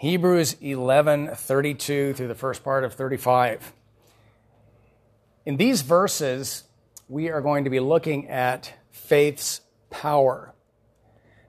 [0.00, 3.74] Hebrews 11 32 through the first part of 35.
[5.44, 6.64] In these verses,
[7.06, 9.60] we are going to be looking at faith's
[9.90, 10.54] power.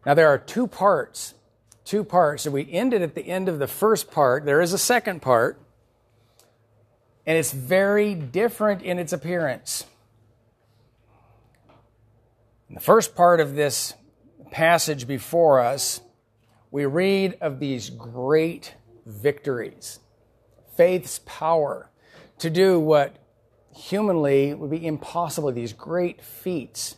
[0.06, 1.34] Now, there are two parts.
[1.86, 2.44] Two parts.
[2.44, 4.44] So we ended at the end of the first part.
[4.44, 5.58] There is a second part,
[7.26, 9.86] and it's very different in its appearance.
[12.68, 13.94] In the first part of this
[14.52, 16.02] passage before us,
[16.72, 18.76] we read of these great
[19.06, 20.00] victories,
[20.78, 21.92] faith's power
[22.40, 23.18] to do what
[23.76, 26.96] humanly would be impossible, these great feats.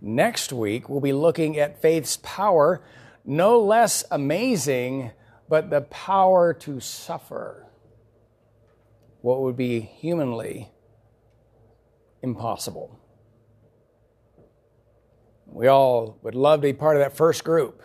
[0.00, 2.84] Next week, we'll be looking at faith's power,
[3.24, 5.12] no less amazing,
[5.48, 7.66] but the power to suffer
[9.20, 10.70] what would be humanly
[12.22, 12.98] impossible.
[15.46, 17.82] We all would love to be part of that first group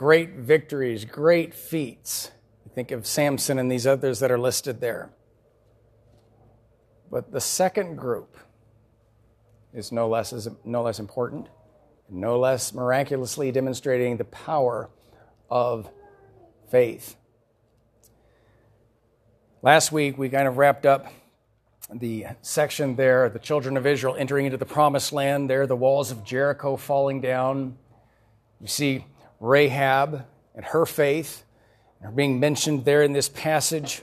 [0.00, 2.30] great victories, great feats.
[2.74, 5.10] Think of Samson and these others that are listed there.
[7.10, 8.34] But the second group
[9.74, 11.48] is no less, is no less important,
[12.08, 14.88] no less miraculously demonstrating the power
[15.50, 15.90] of
[16.70, 17.16] faith.
[19.60, 21.12] Last week, we kind of wrapped up
[21.92, 26.10] the section there, the children of Israel entering into the promised land, there, the walls
[26.10, 27.76] of Jericho falling down.
[28.62, 29.04] You see
[29.40, 31.44] Rahab and her faith
[32.02, 34.02] are being mentioned there in this passage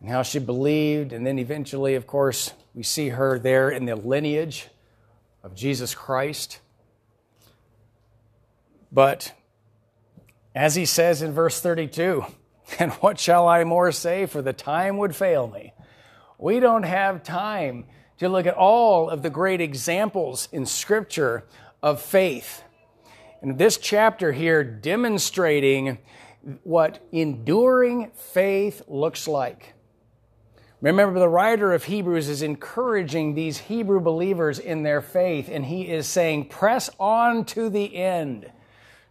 [0.00, 1.12] and how she believed.
[1.12, 4.68] And then eventually, of course, we see her there in the lineage
[5.42, 6.60] of Jesus Christ.
[8.92, 9.32] But
[10.54, 12.24] as he says in verse 32,
[12.78, 14.26] and what shall I more say?
[14.26, 15.72] For the time would fail me.
[16.38, 17.86] We don't have time
[18.18, 21.44] to look at all of the great examples in Scripture
[21.82, 22.62] of faith
[23.40, 25.98] and this chapter here demonstrating
[26.64, 29.74] what enduring faith looks like.
[30.80, 35.88] Remember, the writer of Hebrews is encouraging these Hebrew believers in their faith, and he
[35.88, 38.50] is saying, Press on to the end.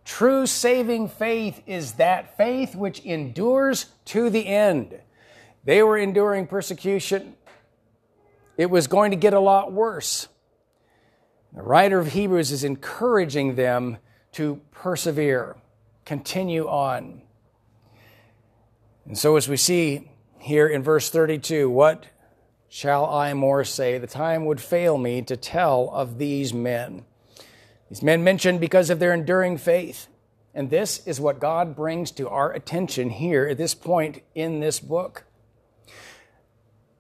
[0.05, 4.97] True saving faith is that faith which endures to the end.
[5.65, 7.35] They were enduring persecution,
[8.55, 10.29] it was going to get a lot worse.
[11.53, 13.97] The writer of Hebrews is encouraging them
[14.37, 15.55] to persevere,
[16.05, 17.23] continue on.
[19.07, 22.05] And so, as we see here in verse 32, what
[22.69, 23.97] shall I more say?
[23.97, 27.03] The time would fail me to tell of these men.
[27.89, 30.07] These men mentioned because of their enduring faith.
[30.53, 34.79] And this is what God brings to our attention here at this point in this
[34.79, 35.23] book.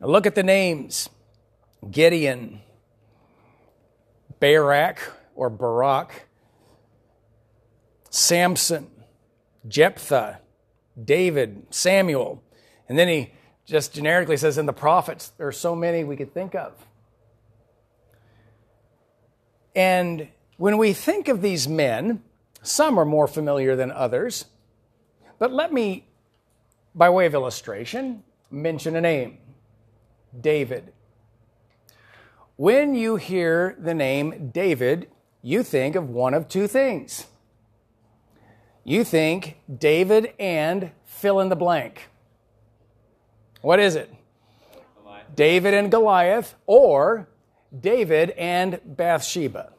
[0.01, 1.07] Now look at the names
[1.91, 2.61] Gideon,
[4.39, 4.99] Barak
[5.35, 6.26] or Barak,
[8.09, 8.89] Samson,
[9.67, 10.39] Jephthah,
[11.01, 12.43] David, Samuel.
[12.89, 13.31] And then he
[13.65, 16.73] just generically says, in the prophets, there are so many we could think of.
[19.75, 22.23] And when we think of these men,
[22.63, 24.45] some are more familiar than others.
[25.37, 26.07] But let me,
[26.95, 29.37] by way of illustration, mention a name
[30.39, 30.93] David.
[32.55, 35.09] When you hear the name David,
[35.43, 37.27] you think of one of two things
[38.87, 42.07] you think David and fill in the blank.
[43.61, 44.11] What is it?
[45.35, 47.27] David and Goliath, or
[47.77, 49.73] David and Bathsheba.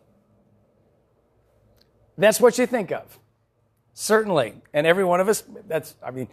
[2.18, 3.18] That's what you think of.
[3.94, 4.60] Certainly.
[4.74, 6.28] And every one of us, that's, I mean,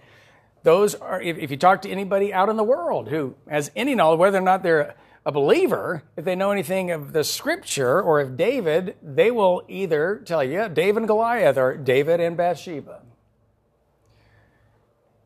[0.63, 3.95] those are, if, if you talk to anybody out in the world who has any
[3.95, 8.19] knowledge, whether or not they're a believer, if they know anything of the scripture or
[8.19, 13.01] of David, they will either tell you, David and Goliath or David and Bathsheba.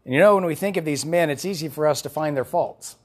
[0.05, 2.37] And you know, when we think of these men, it's easy for us to find
[2.37, 2.95] their faults.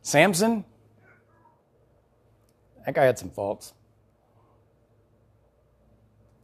[0.00, 0.64] Samson,
[2.86, 3.74] that guy had some faults.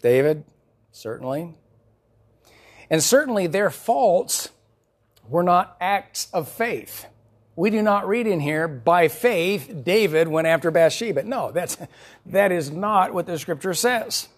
[0.03, 0.45] David,
[0.93, 1.55] certainly.
[2.91, 4.51] And certainly their faults
[5.27, 7.07] were not acts of faith.
[7.57, 11.23] We do not read in here, by faith, David went after Bathsheba.
[11.23, 11.77] No, that's,
[12.27, 14.29] that is not what the scripture says.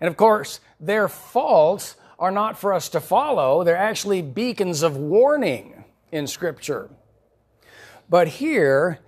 [0.00, 3.62] And of course, their faults are not for us to follow.
[3.62, 6.90] They're actually beacons of warning in scripture.
[8.08, 9.00] But here,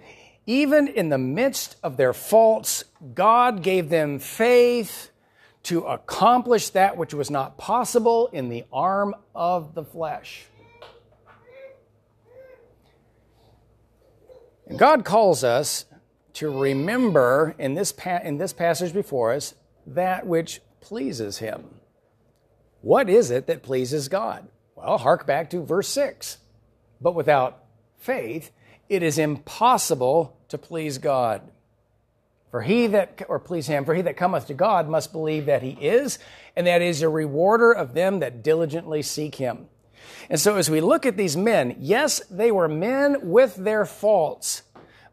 [0.46, 2.84] even in the midst of their faults,
[3.14, 5.10] God gave them faith
[5.64, 10.46] to accomplish that which was not possible in the arm of the flesh.
[14.76, 15.86] God calls us
[16.34, 19.54] to remember in this, pa- in this passage before us
[19.86, 21.64] that which pleases Him.
[22.80, 24.48] What is it that pleases God?
[24.76, 26.38] Well, hark back to verse 6.
[27.00, 27.64] But without
[27.96, 28.50] faith,
[28.88, 31.42] it is impossible to please God.
[32.50, 35.62] For he that, or please him, for he that cometh to God must believe that
[35.62, 36.18] he is,
[36.56, 39.66] and that is a rewarder of them that diligently seek him.
[40.30, 44.62] And so as we look at these men, yes, they were men with their faults,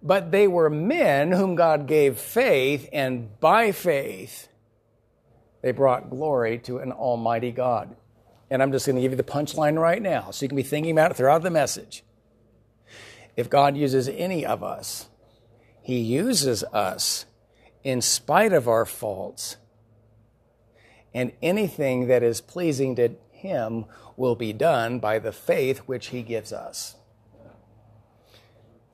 [0.03, 4.50] but they were men whom God gave faith, and by faith,
[5.62, 7.95] they brought glory to an almighty God.
[8.50, 10.63] And I'm just going to give you the punchline right now so you can be
[10.63, 12.03] thinking about it throughout the message.
[13.35, 15.07] If God uses any of us,
[15.81, 17.25] He uses us
[17.83, 19.57] in spite of our faults.
[21.13, 23.85] And anything that is pleasing to Him
[24.17, 26.95] will be done by the faith which He gives us.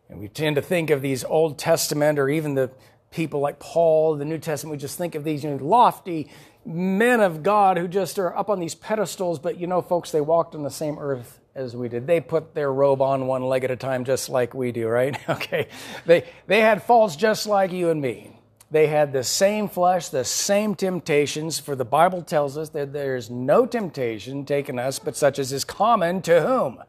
[0.10, 2.72] And we tend to think of these Old Testament or even the
[3.12, 6.30] people like Paul, the New Testament, we just think of these you know, lofty
[6.66, 10.22] men of God who just are up on these pedestals, but you know, folks, they
[10.22, 12.08] walked on the same earth as we did.
[12.08, 15.18] They put their robe on one leg at a time, just like we do, right?
[15.30, 15.68] Okay.
[16.06, 18.38] They, they had faults just like you and me.
[18.72, 23.30] They had the same flesh, the same temptations, for the Bible tells us that there's
[23.30, 26.82] no temptation taken us but such as is common to whom?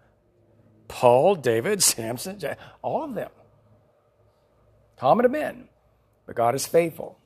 [0.87, 2.38] Paul, David, Samson,
[2.82, 3.31] all of them.
[4.96, 5.69] Common to men.
[6.25, 7.19] But God is faithful.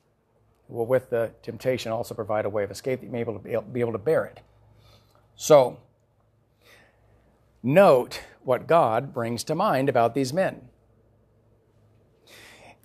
[0.67, 3.91] Will, with the temptation, also provide a way of escape that you may be able
[3.91, 4.39] to bear it.
[5.35, 5.77] So,
[7.61, 10.69] note what God brings to mind about these men.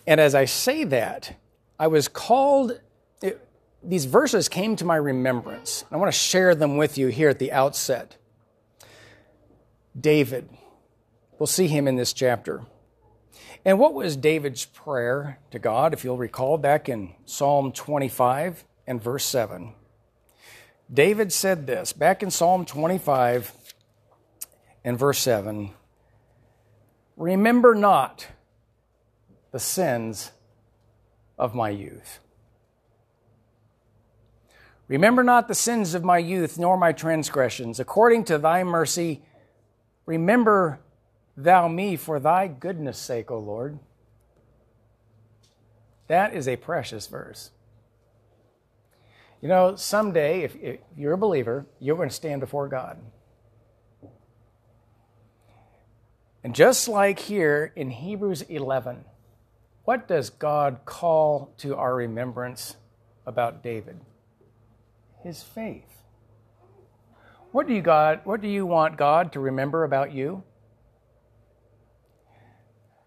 [0.06, 1.38] And as I say that,
[1.82, 2.80] I was called,
[3.22, 3.44] it,
[3.82, 5.84] these verses came to my remembrance.
[5.90, 8.18] I want to share them with you here at the outset.
[10.00, 10.48] David,
[11.40, 12.62] we'll see him in this chapter.
[13.64, 19.02] And what was David's prayer to God, if you'll recall back in Psalm 25 and
[19.02, 19.74] verse 7?
[20.88, 23.52] David said this back in Psalm 25
[24.84, 25.72] and verse 7
[27.16, 28.28] Remember not
[29.50, 30.30] the sins
[31.42, 32.20] of my youth.
[34.86, 37.80] Remember not the sins of my youth, nor my transgressions.
[37.80, 39.22] According to thy mercy,
[40.06, 40.78] remember
[41.36, 43.80] thou me for thy goodness' sake, O Lord.
[46.06, 47.50] That is a precious verse.
[49.40, 52.98] You know, someday, if, if you're a believer, you're going to stand before God.
[56.44, 59.06] And just like here in Hebrews 11,
[59.84, 62.76] what does God call to our remembrance
[63.26, 64.00] about David?
[65.22, 65.84] His faith.
[67.50, 70.42] What do you God, what do you want God to remember about you?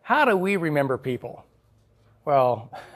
[0.04, 1.46] How do we remember people?
[2.26, 2.72] Well,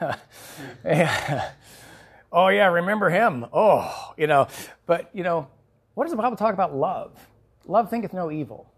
[2.32, 3.46] oh yeah, remember him.
[3.52, 4.46] Oh, you know,
[4.86, 5.48] but you know,
[5.94, 7.18] what does the Bible talk about love?
[7.66, 8.69] Love thinketh no evil.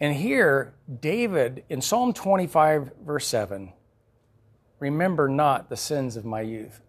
[0.00, 3.72] And here, David in Psalm 25, verse 7,
[4.78, 6.80] remember not the sins of my youth.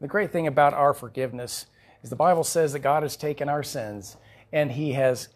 [0.00, 1.66] The great thing about our forgiveness
[2.02, 4.16] is the Bible says that God has taken our sins
[4.52, 5.28] and he has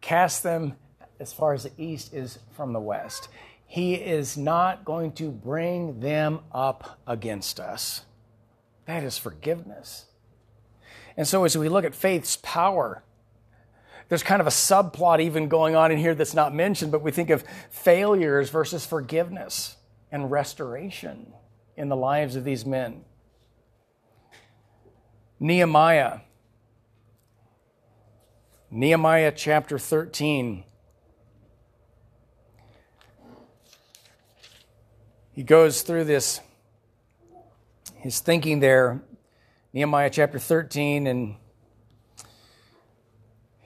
[0.00, 0.76] cast them
[1.18, 3.28] as far as the east is from the west.
[3.66, 8.04] He is not going to bring them up against us.
[8.86, 10.06] That is forgiveness.
[11.16, 13.02] And so, as we look at faith's power,
[14.12, 17.10] there's kind of a subplot even going on in here that's not mentioned, but we
[17.10, 19.76] think of failures versus forgiveness
[20.10, 21.32] and restoration
[21.78, 23.06] in the lives of these men.
[25.40, 26.18] Nehemiah.
[28.70, 30.64] Nehemiah chapter 13.
[35.32, 36.38] He goes through this,
[37.96, 39.00] his thinking there,
[39.72, 41.36] Nehemiah chapter 13, and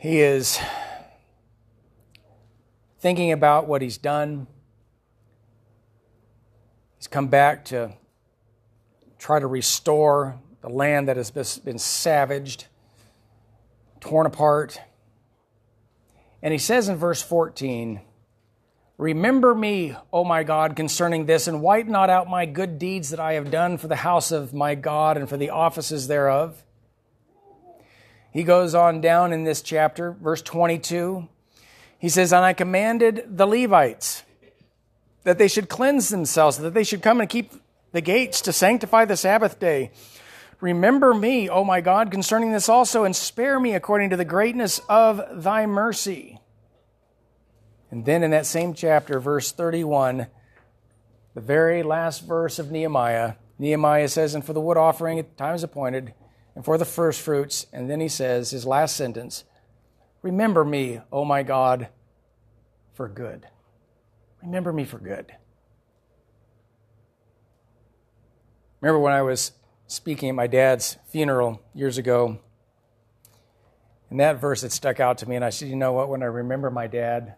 [0.06, 0.60] he is
[3.00, 4.46] thinking about what he's done.
[6.96, 7.92] He's come back to
[9.18, 12.66] try to restore the land that has been savaged,
[13.98, 14.80] torn apart.
[16.40, 18.00] And he says in verse 14,
[18.98, 23.18] Remember me, O my God, concerning this, and wipe not out my good deeds that
[23.18, 26.62] I have done for the house of my God and for the offices thereof.
[28.36, 31.26] He goes on down in this chapter, verse 22.
[31.98, 34.24] He says, And I commanded the Levites
[35.24, 37.54] that they should cleanse themselves, that they should come and keep
[37.92, 39.90] the gates to sanctify the Sabbath day.
[40.60, 44.82] Remember me, O my God, concerning this also, and spare me according to the greatness
[44.86, 46.38] of thy mercy.
[47.90, 50.26] And then in that same chapter, verse 31,
[51.32, 55.62] the very last verse of Nehemiah, Nehemiah says, And for the wood offering at times
[55.62, 56.12] appointed,
[56.56, 57.66] and for the first fruits.
[57.72, 59.44] And then he says, his last sentence,
[60.22, 61.88] Remember me, O my God,
[62.94, 63.46] for good.
[64.42, 65.32] Remember me for good.
[68.80, 69.52] Remember when I was
[69.86, 72.40] speaking at my dad's funeral years ago,
[74.10, 76.08] and that verse had stuck out to me, and I said, You know what?
[76.08, 77.36] When I remember my dad,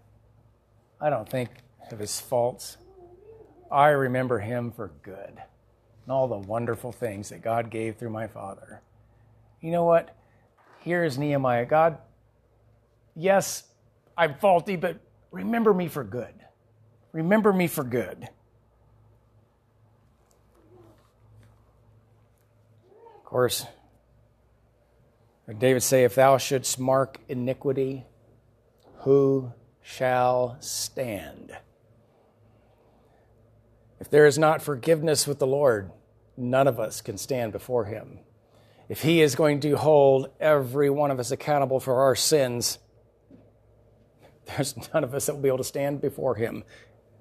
[0.99, 1.51] I don't think
[1.91, 2.79] of his faults.
[3.71, 5.43] I remember him for good
[6.05, 8.81] and all the wonderful things that God gave through my father.
[9.61, 10.17] You know what?
[10.81, 11.67] Here is Nehemiah.
[11.67, 11.99] God,
[13.15, 13.65] yes,
[14.17, 15.01] I'm faulty, but
[15.31, 16.35] remember me for good.
[17.13, 18.29] Remember me for good.
[23.17, 23.67] Of course,
[25.59, 28.07] David say, If thou shouldst mark iniquity,
[28.99, 31.57] who shall stand?
[34.01, 35.91] If there is not forgiveness with the Lord,
[36.37, 38.21] none of us can stand before him.
[38.89, 42.79] If he is going to hold every one of us accountable for our sins,
[44.47, 46.65] there's none of us that will be able to stand before him.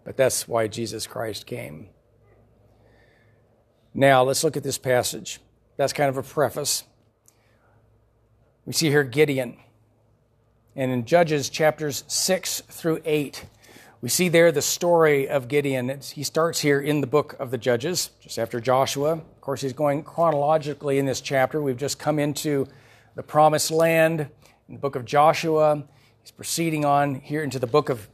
[0.05, 1.89] But that's why Jesus Christ came.
[3.93, 5.39] Now, let's look at this passage.
[5.75, 6.83] That's kind of a preface.
[8.65, 9.57] We see here Gideon.
[10.75, 13.45] And in Judges chapters 6 through 8,
[14.07, 15.89] we see there the story of Gideon.
[15.89, 19.15] It's, he starts here in the book of the Judges, just after Joshua.
[19.15, 21.61] Of course, he's going chronologically in this chapter.
[21.61, 22.67] We've just come into
[23.15, 25.83] the promised land in the book of Joshua.
[26.21, 28.07] He's proceeding on here into the book of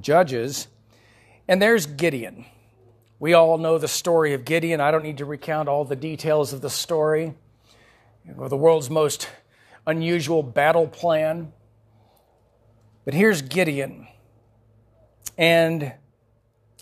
[0.00, 0.68] Judges.
[1.48, 2.44] And there's Gideon.
[3.18, 4.80] We all know the story of Gideon.
[4.80, 7.34] I don't need to recount all the details of the story.
[8.24, 9.28] You know, the world's most
[9.88, 11.52] unusual battle plan.
[13.04, 14.06] But here's Gideon.
[15.36, 15.92] And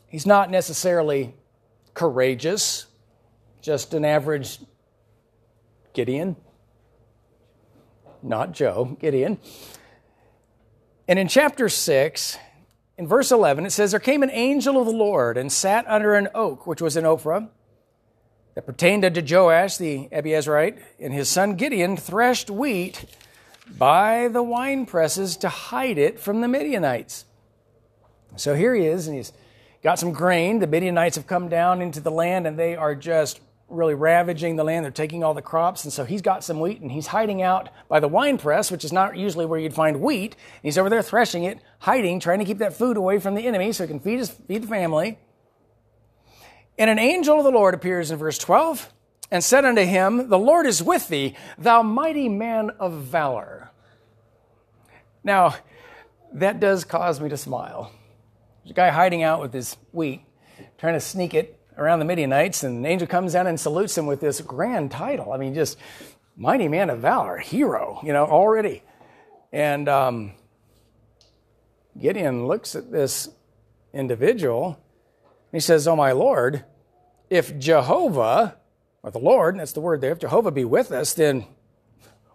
[0.09, 1.35] he's not necessarily
[1.95, 2.87] courageous,
[3.61, 4.59] just an average
[5.95, 6.37] Gideon.
[8.23, 9.39] Not Joe, Gideon.
[11.09, 12.39] And in chapter 6,
[12.97, 16.15] in verse 11, it says, There came an angel of the Lord and sat under
[16.15, 17.49] an oak, which was in Ophrah,
[18.55, 23.05] that pertained unto Joash the Abiezrite, and his son Gideon threshed wheat
[23.79, 27.25] by the wine presses to hide it from the Midianites.
[28.37, 29.33] So here he is, and he's
[29.83, 30.59] got some grain.
[30.59, 34.65] The Midianites have come down into the land, and they are just really ravaging the
[34.65, 34.85] land.
[34.85, 37.69] They're taking all the crops, and so he's got some wheat, and he's hiding out
[37.89, 40.37] by the wine press, which is not usually where you'd find wheat.
[40.63, 43.73] He's over there threshing it, hiding, trying to keep that food away from the enemy
[43.73, 45.19] so he can feed his feed the family.
[46.79, 48.93] And an angel of the Lord appears in verse 12
[49.31, 53.71] and said unto him, The Lord is with thee, thou mighty man of valor.
[55.25, 55.57] Now,
[56.33, 57.93] that does cause me to smile.
[58.63, 60.23] There's a guy hiding out with his wheat,
[60.79, 64.07] trying to sneak it around the Midianites, and an angel comes down and salutes him
[64.07, 65.33] with this grand title.
[65.33, 65.79] I mean, just
[66.37, 68.83] mighty man of valor, hero, you know, already.
[69.53, 70.33] And um,
[72.01, 73.29] Gideon looks at this
[73.93, 76.65] individual and he says, Oh, my Lord,
[77.29, 78.57] if Jehovah,
[79.03, 81.47] or the Lord, that's the word there, if Jehovah be with us, then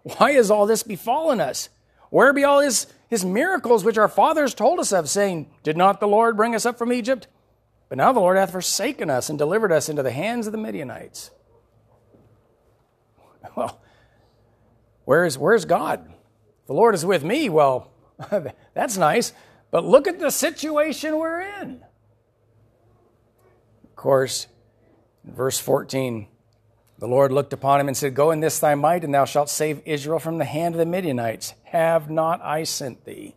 [0.02, 1.70] why has all this befallen us?
[2.10, 5.98] Where be all his his miracles which our fathers told us of, saying, Did not
[5.98, 7.26] the Lord bring us up from Egypt?
[7.88, 10.58] But now the Lord hath forsaken us and delivered us into the hands of the
[10.58, 11.30] Midianites.
[13.56, 13.80] Well,
[15.04, 16.12] where's, where's God?
[16.66, 17.48] The Lord is with me.
[17.48, 17.90] Well,
[18.74, 19.32] that's nice.
[19.70, 21.80] But look at the situation we're in.
[23.84, 24.48] Of course,
[25.24, 26.26] verse 14,
[26.98, 29.48] the Lord looked upon him and said, Go in this thy might, and thou shalt
[29.48, 31.54] save Israel from the hand of the Midianites.
[31.70, 33.36] Have not I sent thee?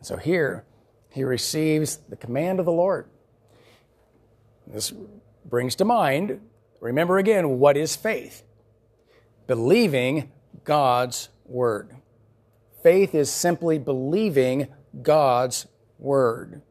[0.00, 0.64] So here,
[1.10, 3.06] he receives the command of the Lord.
[4.66, 4.92] This
[5.44, 6.40] brings to mind,
[6.80, 8.42] remember again, what is faith?
[9.46, 10.32] Believing
[10.64, 11.94] God's word.
[12.82, 14.68] Faith is simply believing
[15.02, 15.66] God's
[15.98, 16.62] word.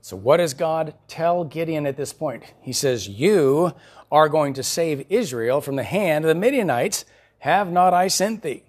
[0.00, 2.44] So, what does God tell Gideon at this point?
[2.60, 3.74] He says, You
[4.12, 7.04] are going to save Israel from the hand of the Midianites.
[7.38, 8.64] Have not I sent thee?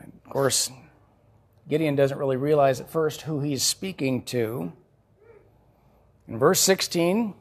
[0.00, 0.70] And of course,
[1.68, 4.72] Gideon doesn't really realize at first who he's speaking to.
[6.26, 7.34] In verse 16,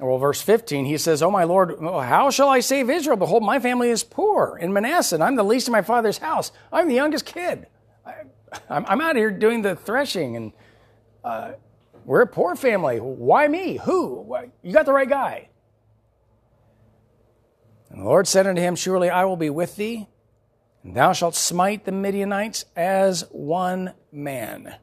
[0.00, 3.16] well, verse 15, he says, Oh, my Lord, how shall I save Israel?
[3.16, 6.50] Behold, my family is poor in Manasseh, and I'm the least in my father's house.
[6.72, 7.66] I'm the youngest kid.
[8.04, 8.14] I,
[8.68, 10.52] am out here doing the threshing and
[11.22, 11.52] uh,
[12.04, 12.98] we're a poor family.
[12.98, 13.78] Why me?
[13.84, 14.36] Who?
[14.62, 15.48] You got the right guy.
[17.94, 20.08] And the Lord said unto him, Surely I will be with thee,
[20.82, 24.74] and thou shalt smite the Midianites as one man.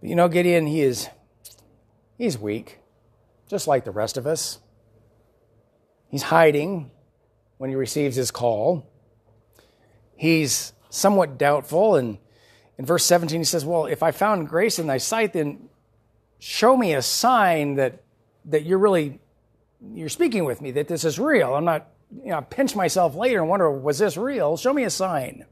[0.00, 1.10] But you know, Gideon, he is
[2.16, 2.78] he's weak.
[3.46, 4.58] just like the rest of us.
[6.08, 6.90] He's hiding
[7.58, 8.90] when he receives his call.
[10.16, 11.96] He's somewhat doubtful.
[11.96, 12.16] And
[12.78, 15.68] in verse 17, he says, Well, if I found grace in thy sight, then
[16.38, 18.02] show me a sign that,
[18.46, 19.20] that you're really
[19.92, 21.54] you're speaking with me, that this is real.
[21.54, 24.56] I'm not, you know, pinch myself later and wonder, was this real?
[24.56, 25.46] Show me a sign.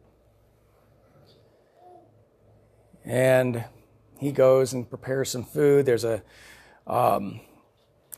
[3.05, 3.65] And
[4.19, 5.87] he goes and prepares some food.
[5.87, 6.23] There's a,
[6.87, 7.41] um,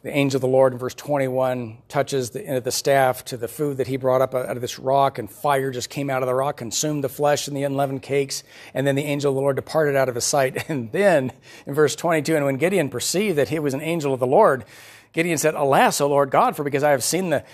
[0.05, 3.39] the angel of the Lord in verse 21 touches the end of the staff to
[3.39, 6.23] the food that he brought up out of this rock, and fire just came out
[6.23, 8.43] of the rock, consumed the flesh and the unleavened cakes.
[8.75, 10.69] And then the angel of the Lord departed out of his sight.
[10.75, 11.33] And then
[11.67, 14.67] in verse 22, and when Gideon perceived that he was an angel of the Lord,
[15.15, 17.45] Gideon said, Alas, O Lord God, for because I have seen the,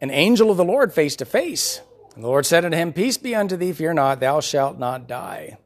[0.00, 1.80] an angel of the Lord face to face.
[2.14, 5.06] And the Lord said unto him, Peace be unto thee, fear not, thou shalt not
[5.06, 5.58] die.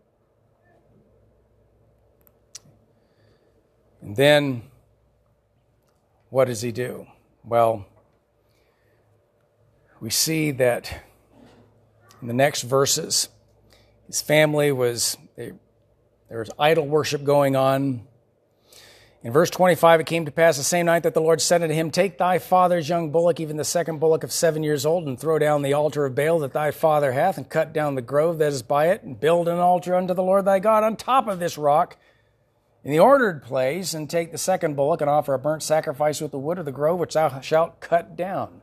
[4.03, 4.63] And then
[6.29, 7.07] what does he do?
[7.45, 7.87] Well,
[10.01, 11.03] we see that
[12.21, 13.29] in the next verses,
[14.09, 15.55] his family was, there
[16.31, 18.07] was idol worship going on.
[19.25, 21.75] In verse 25, it came to pass the same night that the Lord said unto
[21.75, 25.19] him, Take thy father's young bullock, even the second bullock of seven years old, and
[25.19, 28.37] throw down the altar of Baal that thy father hath, and cut down the grove
[28.37, 31.27] that is by it, and build an altar unto the Lord thy God on top
[31.27, 31.97] of this rock
[32.85, 36.31] in the ordered place, and take the second bullock and offer a burnt sacrifice with
[36.31, 38.61] the wood of the grove which thou shalt cut down.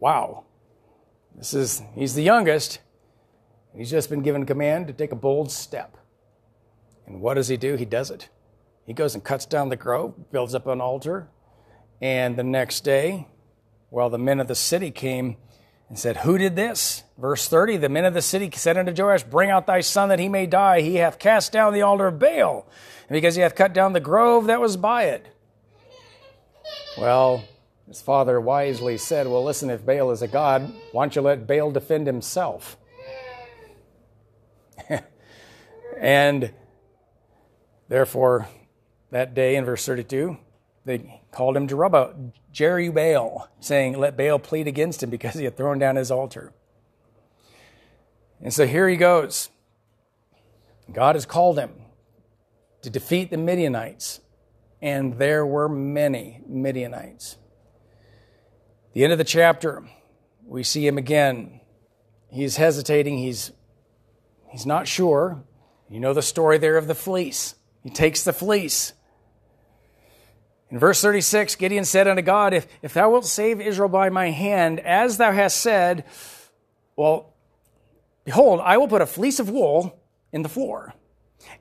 [0.00, 0.44] Wow.
[1.36, 2.78] This is, he's the youngest.
[3.76, 5.98] He's just been given command to take a bold step.
[7.08, 7.74] And what does he do?
[7.74, 8.28] He does it.
[8.86, 11.28] He goes and cuts down the grove, builds up an altar,
[12.00, 13.26] and the next day,
[13.90, 15.36] well, the men of the city came
[15.88, 17.02] and said, Who did this?
[17.18, 20.18] Verse 30 The men of the city said unto Joash, Bring out thy son that
[20.18, 20.82] he may die.
[20.82, 22.66] He hath cast down the altar of Baal,
[23.10, 25.26] because he hath cut down the grove that was by it.
[26.98, 27.44] Well,
[27.86, 31.46] his father wisely said, Well, listen, if Baal is a god, why don't you let
[31.46, 32.76] Baal defend himself?
[35.98, 36.52] and
[37.88, 38.48] therefore,
[39.10, 40.36] that day in verse 32,
[40.84, 45.78] they called him Jerubbaal, Jerubbaal, saying, Let Baal plead against him because he had thrown
[45.78, 46.52] down his altar.
[48.40, 49.50] And so here he goes.
[50.92, 51.72] God has called him
[52.82, 54.20] to defeat the Midianites,
[54.80, 57.36] and there were many Midianites.
[58.94, 59.82] The end of the chapter,
[60.46, 61.60] we see him again.
[62.30, 63.52] He's hesitating, he's,
[64.50, 65.44] he's not sure.
[65.90, 67.54] You know the story there of the fleece.
[67.88, 68.92] He takes the fleece
[70.70, 74.30] in verse 36, Gideon said unto God, if, if thou wilt save Israel by my
[74.30, 76.04] hand, as thou hast said,
[76.94, 77.32] well,
[78.24, 79.98] behold, I will put a fleece of wool
[80.30, 80.94] in the floor.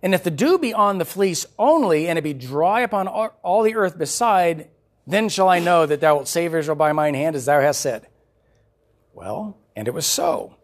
[0.04, 3.64] And if the dew be on the fleece only, and it be dry upon all
[3.64, 4.68] the earth beside,
[5.06, 7.80] then shall I know that thou wilt save Israel by mine hand, as thou hast
[7.80, 8.08] said.
[9.14, 10.57] Well, and it was so.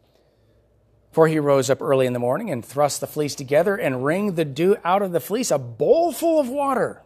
[1.14, 4.36] For he rose up early in the morning and thrust the fleece together and wringed
[4.36, 7.04] the dew out of the fleece, a bowl full of water.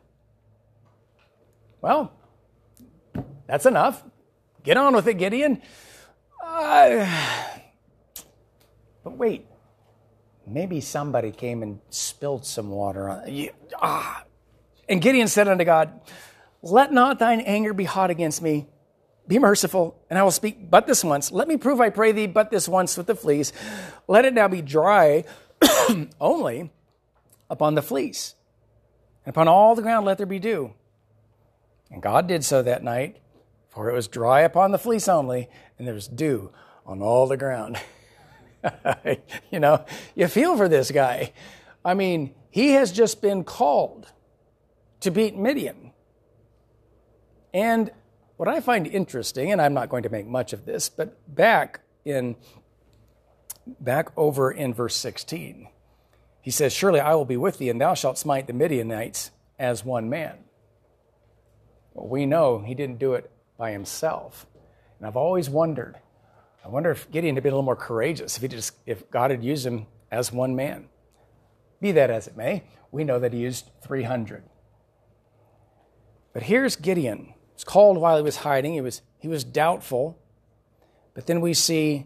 [1.82, 2.14] Well,
[3.48, 4.02] that's enough.
[4.64, 5.62] Get on with it, Gideon.
[6.42, 7.06] Uh,
[9.04, 9.46] but wait,
[10.46, 14.24] maybe somebody came and spilled some water on You, Ah.
[14.88, 16.00] And Gideon said unto God,
[16.62, 18.68] Let not thine anger be hot against me.
[19.28, 21.32] Be merciful, and I will speak but this once.
[21.32, 23.52] Let me prove, I pray thee, but this once with the fleece.
[24.08, 25.26] Let it now be dry
[26.22, 26.72] only
[27.50, 28.36] upon the fleece.
[29.26, 30.74] And upon all the ground let there be dew.
[31.92, 33.18] And God did so that night,
[33.70, 36.52] for it was dry upon the fleece only, and there was dew
[36.86, 37.78] on all the ground.
[39.52, 39.86] you know,
[40.16, 41.34] you feel for this guy.
[41.84, 44.12] I mean, he has just been called
[45.02, 45.92] to beat Midian.
[47.54, 47.92] And
[48.38, 51.82] what I find interesting, and I'm not going to make much of this, but back
[52.06, 52.36] in
[53.80, 55.68] back over in verse 16,
[56.42, 59.84] he says, Surely I will be with thee, and thou shalt smite the Midianites as
[59.84, 60.38] one man.
[61.94, 64.46] Well, we know he didn't do it by himself.
[64.98, 65.98] And I've always wondered,
[66.64, 69.32] I wonder if Gideon had been a little more courageous if, he just, if God
[69.32, 70.88] had used him as one man.
[71.82, 74.44] Be that as it may, we know that he used 300.
[76.34, 77.34] But here's Gideon.
[77.58, 78.74] He's called while he was hiding.
[78.74, 80.16] He was, he was doubtful.
[81.16, 82.06] But then we see,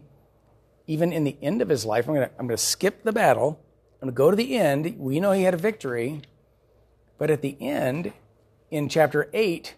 [0.86, 3.12] even in the end of his life, I'm going to I'm going to skip the
[3.12, 3.60] battle.
[4.00, 4.96] I'm going to go to the end.
[4.98, 6.22] We know he had a victory.
[7.18, 8.14] But at the end,
[8.70, 9.74] in chapter 8,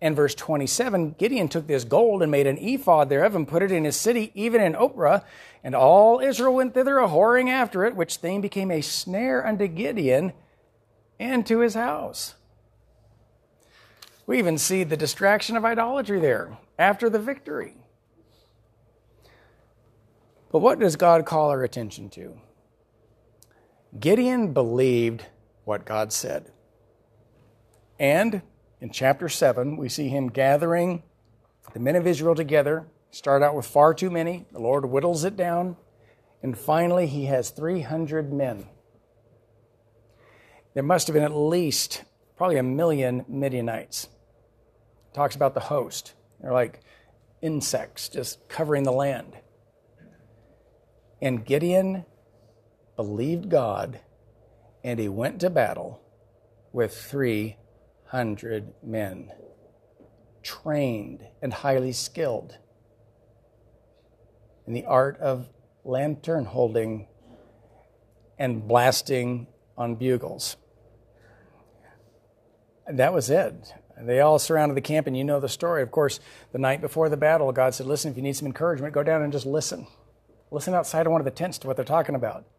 [0.00, 3.72] and verse 27 Gideon took this gold and made an ephod thereof and put it
[3.72, 5.24] in his city, even in Ophrah.
[5.64, 9.66] And all Israel went thither a whoring after it, which thing became a snare unto
[9.66, 10.34] Gideon
[11.18, 12.35] and to his house.
[14.26, 17.74] We even see the distraction of idolatry there after the victory.
[20.50, 22.40] But what does God call our attention to?
[23.98, 25.26] Gideon believed
[25.64, 26.50] what God said.
[27.98, 28.42] And
[28.80, 31.02] in chapter 7, we see him gathering
[31.72, 32.86] the men of Israel together.
[33.10, 34.46] Start out with far too many.
[34.52, 35.76] The Lord whittles it down.
[36.42, 38.66] And finally, he has 300 men.
[40.74, 42.04] There must have been at least
[42.36, 44.08] probably a million Midianites.
[45.16, 46.12] Talks about the host.
[46.42, 46.82] They're like
[47.40, 49.32] insects just covering the land.
[51.22, 52.04] And Gideon
[52.96, 54.00] believed God
[54.84, 56.02] and he went to battle
[56.70, 59.32] with 300 men,
[60.42, 62.58] trained and highly skilled
[64.66, 65.48] in the art of
[65.82, 67.08] lantern holding
[68.38, 69.46] and blasting
[69.78, 70.58] on bugles.
[72.86, 73.72] That was it.
[74.00, 75.82] They all surrounded the camp, and you know the story.
[75.82, 76.20] Of course,
[76.52, 79.22] the night before the battle, God said, Listen, if you need some encouragement, go down
[79.22, 79.86] and just listen.
[80.50, 82.44] Listen outside of one of the tents to what they're talking about.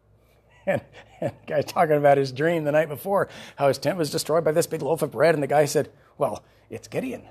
[0.66, 0.82] And,
[1.22, 4.44] and the guy talking about his dream the night before, how his tent was destroyed
[4.44, 5.32] by this big loaf of bread.
[5.32, 7.22] And the guy said, Well, it's Gideon,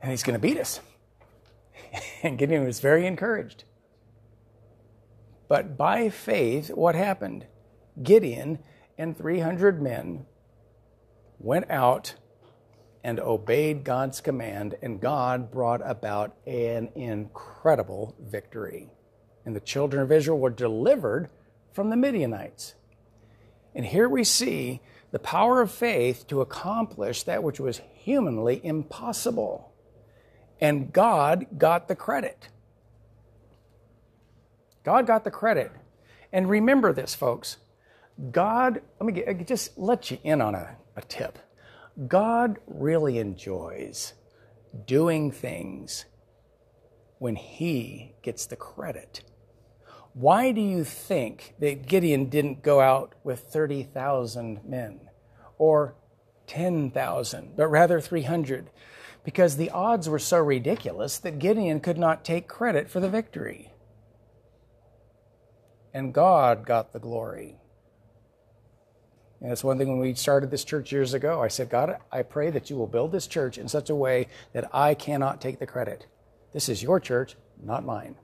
[0.00, 0.80] and he's going to beat us.
[2.22, 3.64] And Gideon was very encouraged.
[5.48, 7.46] But by faith, what happened?
[8.02, 8.60] Gideon
[8.96, 10.24] and 300 men
[11.38, 12.14] went out
[13.04, 18.88] and obeyed God's command, and God brought about an incredible victory.
[19.44, 21.28] And the children of Israel were delivered
[21.74, 22.74] from the Midianites.
[23.74, 29.70] And here we see the power of faith to accomplish that which was humanly impossible.
[30.58, 32.48] And God got the credit.
[34.82, 35.70] God got the credit.
[36.32, 37.58] And remember this, folks.
[38.30, 41.38] God, let me get, just let you in on a, a tip.
[42.08, 44.14] God really enjoys
[44.86, 46.06] doing things
[47.18, 49.22] when He gets the credit.
[50.12, 55.08] Why do you think that Gideon didn't go out with 30,000 men
[55.58, 55.94] or
[56.46, 58.70] 10,000, but rather 300?
[59.24, 63.72] Because the odds were so ridiculous that Gideon could not take credit for the victory.
[65.92, 67.58] And God got the glory.
[69.40, 71.42] And that's one thing when we started this church years ago.
[71.42, 74.28] I said, God, I pray that you will build this church in such a way
[74.52, 76.06] that I cannot take the credit.
[76.52, 78.16] This is your church, not mine.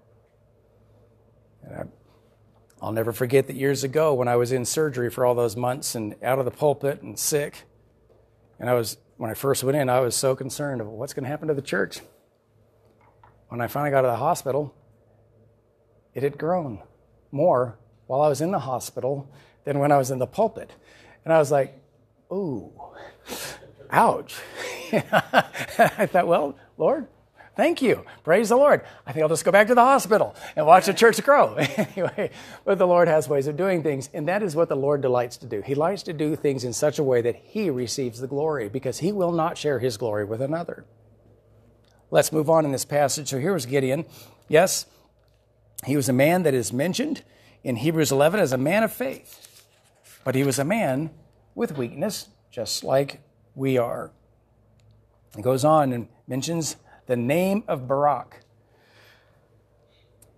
[1.62, 5.35] And I, will never forget that years ago when I was in surgery for all
[5.35, 7.64] those months and out of the pulpit and sick,
[8.59, 11.25] and I was when I first went in, I was so concerned of what's going
[11.25, 12.01] to happen to the church.
[13.49, 14.75] When I finally got to the hospital,
[16.14, 16.83] it had grown
[17.31, 19.31] more while I was in the hospital
[19.64, 20.73] than when I was in the pulpit.
[21.25, 21.79] And I was like,
[22.33, 22.73] ooh,
[23.90, 24.37] ouch.
[24.92, 27.07] I thought, well, Lord,
[27.57, 28.05] thank you.
[28.25, 28.83] Praise the Lord.
[29.07, 31.55] I think I'll just go back to the hospital and watch the church grow.
[31.77, 32.31] anyway,
[32.64, 35.37] but the Lord has ways of doing things, and that is what the Lord delights
[35.38, 35.61] to do.
[35.61, 38.99] He likes to do things in such a way that He receives the glory because
[38.99, 40.85] He will not share His glory with another.
[42.11, 43.29] Let's move on in this passage.
[43.29, 44.05] So here was Gideon.
[44.49, 44.87] Yes,
[45.87, 47.23] he was a man that is mentioned
[47.62, 49.46] in Hebrews 11 as a man of faith.
[50.24, 51.11] But he was a man
[51.54, 53.20] with weakness, just like
[53.54, 54.12] we are.
[55.37, 58.40] He goes on and mentions the name of Barak.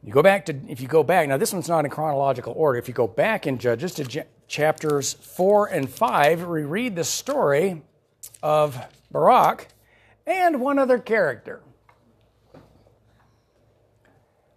[0.02, 2.78] You go back to, if you go back, now this one's not in chronological order.
[2.78, 7.04] If you go back in Judges to j- chapters 4 and 5, we read the
[7.04, 7.82] story
[8.42, 8.76] of
[9.12, 9.68] Barak
[10.26, 11.62] and one other character.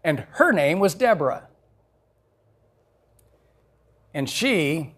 [0.04, 1.48] And her name was Deborah.
[4.14, 4.95] And she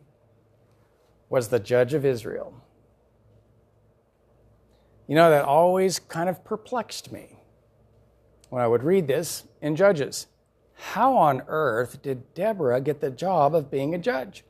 [1.30, 2.54] was the judge of Israel.
[5.08, 7.38] You know, that always kind of perplexed me
[8.50, 10.28] when I would read this in Judges.
[10.74, 14.44] How on earth did Deborah get the job of being a judge?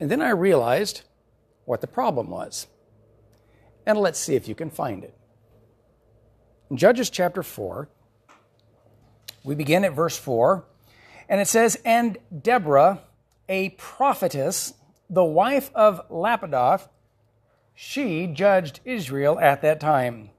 [0.00, 1.02] And then I realized
[1.64, 2.66] what the problem was.
[3.86, 5.14] And let's see if you can find it.
[6.70, 7.88] In Judges chapter 4,
[9.44, 10.64] we begin at verse 4,
[11.28, 13.00] and it says, And Deborah,
[13.48, 14.74] a prophetess,
[15.08, 16.88] the wife of Lapidoth,
[17.74, 20.30] she judged Israel at that time.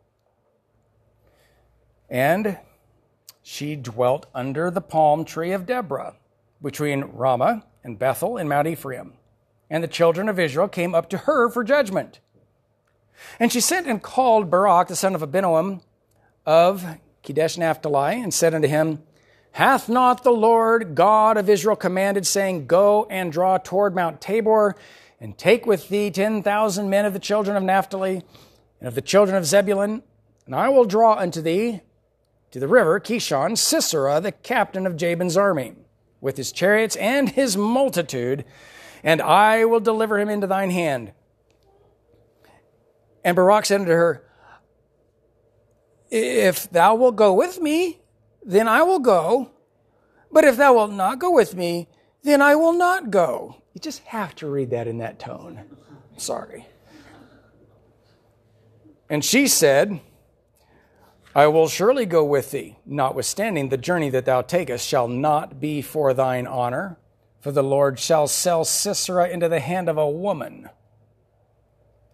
[2.09, 2.57] And
[3.41, 6.15] she dwelt under the palm tree of Deborah,
[6.61, 9.13] between Ramah and Bethel in Mount Ephraim.
[9.69, 12.19] And the children of Israel came up to her for judgment.
[13.39, 15.81] And she sent and called Barak, the son of Abinoam
[16.45, 16.85] of
[17.23, 19.03] Kedesh Naphtali, and said unto him,
[19.51, 24.75] Hath not the Lord God of Israel commanded, saying, Go and draw toward Mount Tabor,
[25.19, 28.23] and take with thee ten thousand men of the children of Naphtali
[28.79, 30.03] and of the children of Zebulun,
[30.45, 31.81] and I will draw unto thee
[32.51, 35.75] to the river Kishon Sisera, the captain of Jabin's army,
[36.21, 38.45] with his chariots and his multitude,
[39.03, 41.11] and I will deliver him into thine hand.
[43.23, 44.23] And Barak said unto her,
[46.09, 47.98] If thou wilt go with me,
[48.49, 49.51] then I will go.
[50.31, 51.87] But if thou wilt not go with me,
[52.23, 53.61] then I will not go.
[53.73, 55.61] You just have to read that in that tone.
[56.17, 56.67] Sorry.
[59.07, 60.01] And she said,
[61.35, 65.83] I will surely go with thee, notwithstanding the journey that thou takest shall not be
[65.83, 66.97] for thine honor,
[67.39, 70.69] for the Lord shall sell Sisera into the hand of a woman.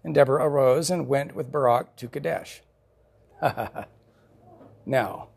[0.04, 2.62] And Deborah arose and went with Barak to Kadesh.
[4.86, 5.30] now,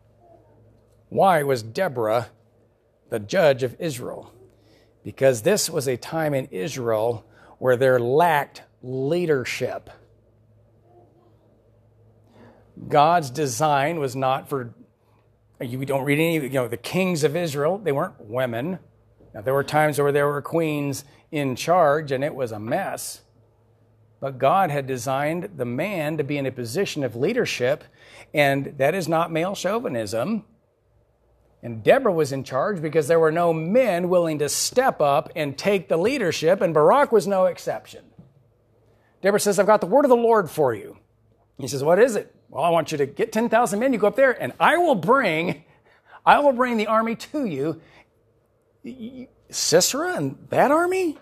[1.08, 2.28] why was Deborah
[3.10, 4.32] the judge of Israel?
[5.04, 7.24] Because this was a time in Israel
[7.58, 9.90] where there lacked leadership.
[12.88, 14.74] God's design was not for,
[15.60, 18.78] you don't read any, you know, the kings of Israel, they weren't women.
[19.34, 23.22] Now, there were times where there were queens in charge and it was a mess.
[24.20, 27.84] But God had designed the man to be in a position of leadership,
[28.34, 30.44] and that is not male chauvinism.
[31.62, 35.58] And Deborah was in charge because there were no men willing to step up and
[35.58, 38.04] take the leadership, and Barak was no exception.
[39.22, 40.98] Deborah says, I've got the word of the Lord for you.
[41.58, 42.34] He says, What is it?
[42.48, 43.92] Well, I want you to get 10,000 men.
[43.92, 45.64] You go up there, and I will bring,
[46.24, 47.80] I will bring the army to you.
[49.50, 51.18] Sisera and that army?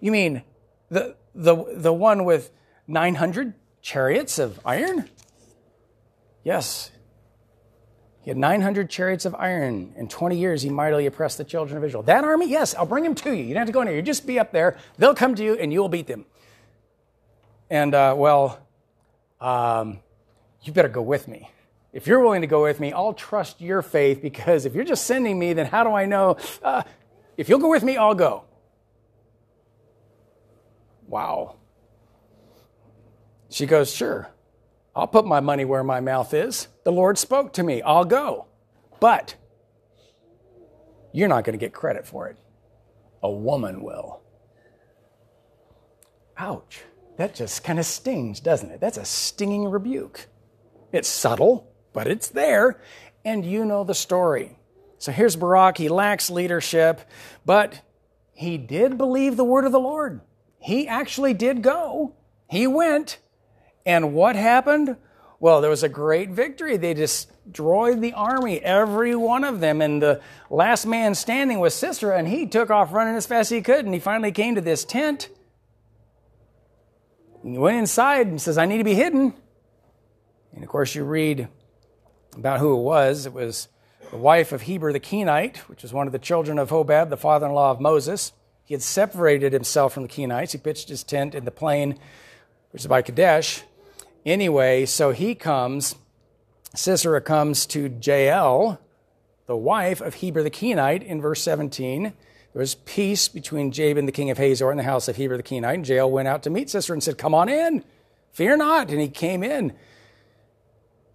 [0.00, 0.42] You mean
[0.90, 2.50] the, the, the one with
[2.88, 5.08] 900 chariots of iron?
[6.42, 6.90] Yes.
[8.26, 9.92] He had 900 chariots of iron.
[9.96, 12.02] In 20 years, he mightily oppressed the children of Israel.
[12.02, 12.50] That army?
[12.50, 13.44] Yes, I'll bring him to you.
[13.44, 13.94] You don't have to go in there.
[13.94, 14.76] You just be up there.
[14.98, 16.24] They'll come to you, and you will beat them.
[17.70, 18.58] And, uh, well,
[19.40, 20.00] um,
[20.62, 21.52] you better go with me.
[21.92, 25.06] If you're willing to go with me, I'll trust your faith because if you're just
[25.06, 26.36] sending me, then how do I know?
[26.64, 26.82] Uh,
[27.36, 28.42] if you'll go with me, I'll go.
[31.06, 31.54] Wow.
[33.50, 34.28] She goes, Sure,
[34.96, 36.68] I'll put my money where my mouth is.
[36.84, 38.46] The Lord spoke to me, I'll go.
[38.98, 39.36] But
[41.12, 42.38] you're not going to get credit for it.
[43.22, 44.22] A woman will.
[46.38, 46.82] Ouch.
[47.18, 48.80] That just kind of stings, doesn't it?
[48.80, 50.26] That's a stinging rebuke.
[50.92, 52.80] It's subtle, but it's there,
[53.24, 54.58] and you know the story.
[54.98, 55.76] So here's Barak.
[55.78, 57.00] He lacks leadership,
[57.44, 57.80] but
[58.32, 60.20] he did believe the word of the Lord.
[60.58, 62.14] He actually did go.
[62.48, 63.18] He went.
[63.86, 64.96] And what happened?
[65.38, 66.76] Well, there was a great victory.
[66.76, 69.80] They destroyed the army, every one of them.
[69.80, 70.20] And the
[70.50, 73.84] last man standing was Sisera, and he took off running as fast as he could.
[73.84, 75.28] And he finally came to this tent.
[77.44, 79.34] He went inside and says, I need to be hidden.
[80.52, 81.48] And of course, you read
[82.34, 83.26] about who it was.
[83.26, 83.68] It was
[84.10, 87.16] the wife of Heber the Kenite, which was one of the children of Hobab, the
[87.16, 88.32] father in law of Moses.
[88.64, 90.52] He had separated himself from the Kenites.
[90.52, 91.98] He pitched his tent in the plain,
[92.72, 93.62] which is by Kadesh.
[94.26, 95.94] Anyway, so he comes,
[96.74, 98.80] Sisera comes to Jael,
[99.46, 102.02] the wife of Heber the Kenite, in verse 17.
[102.02, 102.12] There
[102.52, 105.76] was peace between Jabin, the king of Hazor, and the house of Heber the Kenite.
[105.76, 107.84] And Jael went out to meet Sisera and said, Come on in,
[108.32, 108.90] fear not.
[108.90, 109.72] And he came in.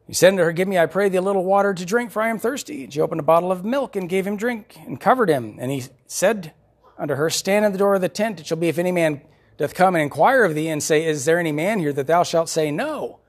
[0.07, 2.21] He said unto her, Give me, I pray thee, a little water to drink, for
[2.21, 2.85] I am thirsty.
[2.85, 5.57] And she opened a bottle of milk and gave him drink and covered him.
[5.59, 6.53] And he said
[6.97, 8.39] unto her, Stand in the door of the tent.
[8.39, 9.19] It shall be if any man
[9.61, 12.23] doth come and inquire of thee and say, Is there any man here that thou
[12.23, 13.19] shalt say no?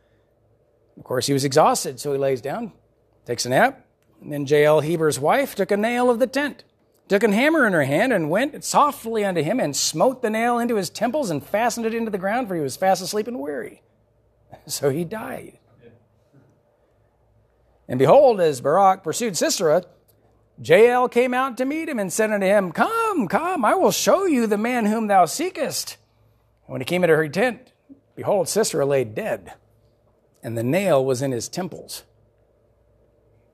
[0.97, 2.73] Of course, he was exhausted, so he lays down,
[3.27, 3.87] takes a nap.
[4.21, 6.65] And then Jael, Heber's wife, took a nail of the tent,
[7.09, 10.59] took a hammer in her hand, and went softly unto him and smote the nail
[10.59, 13.41] into his temples and fastened it into the ground, for he was fast asleep and
[13.41, 13.83] weary.
[14.67, 15.59] So he died.
[17.89, 19.85] And behold, as Barak pursued Sisera,
[20.63, 24.27] Jael came out to meet him and said unto him, Come, come, I will show
[24.27, 25.97] you the man whom thou seekest.
[26.73, 27.71] When he came into her tent,
[28.17, 29.53] behold, Sisera lay dead,
[30.43, 32.05] and the nail was in his temples.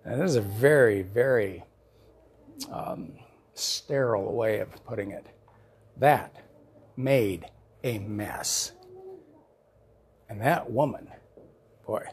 [0.05, 1.65] That is a very, very
[2.71, 3.15] um,
[3.55, 5.27] sterile way of putting it.
[5.97, 6.33] That
[6.97, 7.47] made
[7.83, 8.71] a mess.
[10.29, 11.09] And that woman,
[11.89, 12.05] boy,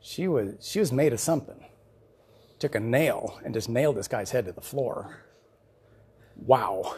[0.00, 1.64] she was, she was made of something.
[2.58, 5.16] Took a nail and just nailed this guy's head to the floor.
[6.34, 6.96] Wow.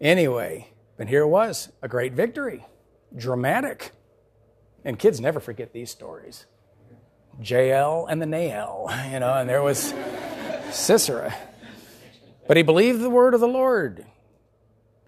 [0.00, 2.64] Anyway, but here it was a great victory,
[3.16, 3.92] dramatic.
[4.84, 6.46] And kids never forget these stories.
[7.42, 9.92] Jael and the nail, you know, and there was
[10.70, 11.34] Sisera.
[12.46, 14.04] But he believed the word of the Lord.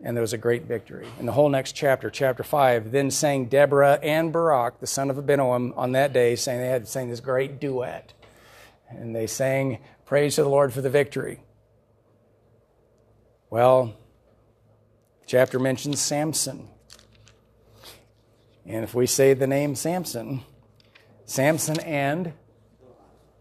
[0.02, 1.06] and there was a great victory.
[1.18, 5.16] In the whole next chapter, chapter 5, then sang Deborah and Barak, the son of
[5.16, 8.12] Abinoam, on that day, saying they had sang this great duet.
[8.88, 11.42] And they sang praise to the Lord for the victory.
[13.48, 13.94] Well,
[15.26, 16.68] chapter mentions Samson.
[18.64, 20.42] And if we say the name Samson,
[21.24, 22.32] Samson and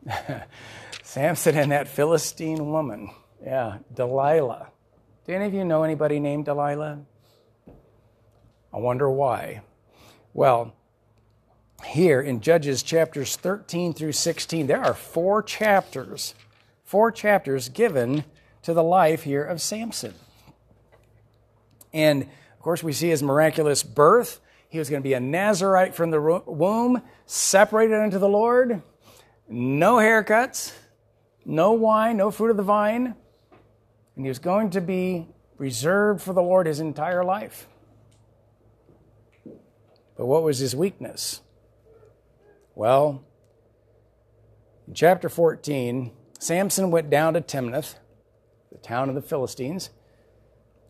[1.04, 3.12] Samson and that Philistine woman,
[3.44, 4.70] yeah, Delilah.
[5.26, 7.00] Do any of you know anybody named Delilah?
[8.74, 9.62] I wonder why.
[10.34, 10.76] Well,
[11.86, 16.36] here in Judges chapters 13 through 16, there are four chapters,
[16.84, 18.26] four chapters given
[18.64, 20.14] to the life here of Samson.
[21.96, 24.42] And of course, we see his miraculous birth.
[24.68, 28.84] He was going to be a Nazarite from the womb, separated unto the Lord,
[29.48, 30.74] no haircuts,
[31.46, 33.16] no wine, no fruit of the vine.
[34.16, 35.28] And he was going to be
[35.58, 37.68] reserved for the Lord his entire life.
[40.18, 41.42] But what was his weakness?
[42.74, 43.24] Well,
[44.88, 47.96] in chapter 14, Samson went down to Timnath,
[48.72, 49.92] the town of the Philistines,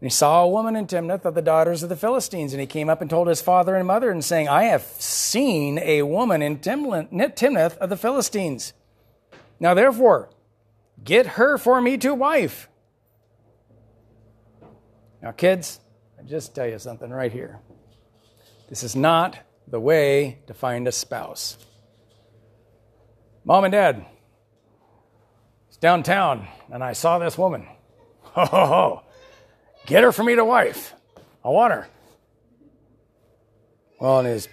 [0.05, 2.53] and he saw a woman in Timnath of the daughters of the Philistines.
[2.53, 5.79] And he came up and told his father and mother, and saying, I have seen
[5.79, 8.73] a woman in Timnath of the Philistines.
[9.59, 10.29] Now therefore,
[11.03, 12.69] get her for me to wife.
[15.23, 15.79] Now, kids,
[16.19, 17.59] I just tell you something right here.
[18.69, 21.57] This is not the way to find a spouse.
[23.43, 24.05] Mom and Dad,
[25.67, 27.65] it's downtown, and I saw this woman.
[28.21, 29.04] Ho, ho, ho.
[29.85, 30.93] Get her for me to wife.
[31.43, 31.87] I want her.
[33.99, 34.47] Well, and his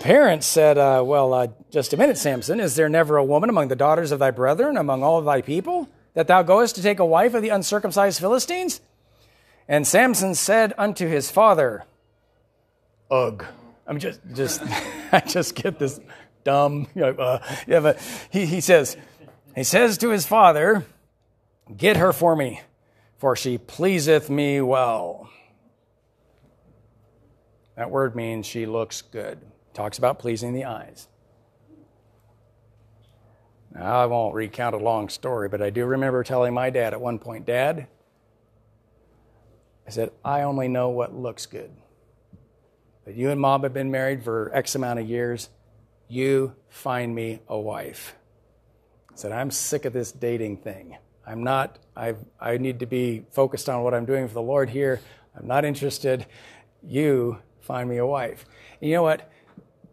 [0.00, 2.58] parents said, uh, Well, uh, just a minute, Samson.
[2.60, 5.88] Is there never a woman among the daughters of thy brethren, among all thy people,
[6.14, 8.80] that thou goest to take a wife of the uncircumcised Philistines?
[9.68, 11.84] And Samson said unto his father,
[13.10, 13.44] Ugh.
[13.86, 14.62] I'm just, just,
[15.12, 16.00] I just get this
[16.44, 18.00] dumb, you know, uh, yeah, but
[18.30, 18.96] he, he says,
[19.54, 20.84] he says to his father,
[21.76, 22.60] Get her for me
[23.22, 25.30] for she pleaseth me well.
[27.76, 29.38] That word means she looks good.
[29.74, 31.06] Talks about pleasing the eyes.
[33.72, 37.00] Now, I won't recount a long story, but I do remember telling my dad at
[37.00, 37.86] one point, Dad,
[39.86, 41.70] I said, I only know what looks good.
[43.04, 45.48] But you and mom have been married for X amount of years.
[46.08, 48.16] You find me a wife.
[49.12, 50.96] I said, I'm sick of this dating thing.
[51.26, 54.70] I'm not, i I need to be focused on what I'm doing for the Lord
[54.70, 55.00] here.
[55.36, 56.26] I'm not interested.
[56.82, 58.44] You find me a wife.
[58.80, 59.30] And you know what?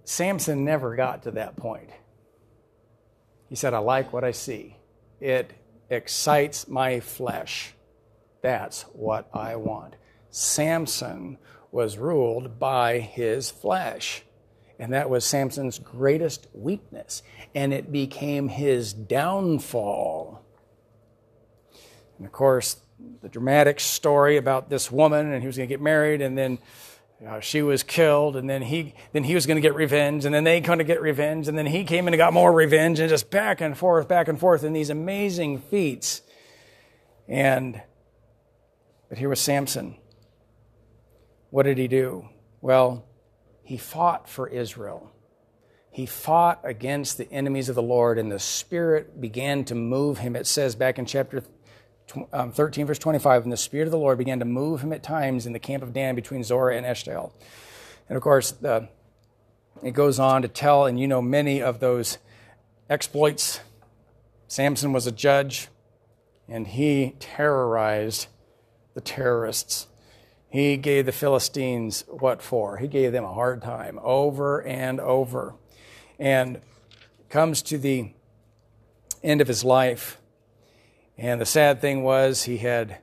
[0.04, 1.90] Samson never got to that point.
[3.48, 4.78] He said, I like what I see.
[5.20, 5.54] It
[5.90, 7.74] excites my flesh.
[8.42, 9.96] That's what I want.
[10.30, 11.38] Samson
[11.72, 14.24] was ruled by his flesh.
[14.78, 17.22] And that was Samson's greatest weakness.
[17.54, 20.44] And it became his downfall.
[22.20, 22.76] And of course,
[23.22, 26.60] the dramatic story about this woman and he was going to get married and then
[27.26, 30.34] uh, she was killed and then he then he was going to get revenge and
[30.34, 33.00] then they going to get revenge and then he came in and got more revenge
[33.00, 36.22] and just back and forth back and forth in these amazing feats.
[37.28, 37.82] And
[39.10, 39.96] but here was samson.
[41.50, 42.30] What did he do?
[42.62, 43.06] Well
[43.64, 45.12] he fought for israel.
[45.92, 50.36] He fought against the enemies of the lord and the spirit began to move him
[50.36, 51.44] it says back in chapter
[52.34, 55.04] um, 13, verse 25, and the Spirit of the Lord began to move him at
[55.04, 57.32] times in the camp of Dan between Zorah and Eshtaol.
[58.08, 58.90] And of course, the,
[59.84, 62.18] it goes on to tell, and you know many of those
[62.90, 63.62] exploits.
[64.48, 65.68] Samson was a judge,
[66.48, 68.28] and he terrorized
[68.94, 69.88] the terrorists.
[70.50, 72.78] He gave the Philistines what for?
[72.78, 75.56] He gave them a hard time over and over.
[76.18, 76.60] And
[77.30, 78.12] comes to the
[79.24, 80.19] end of his life
[81.20, 82.98] and the sad thing was, he had,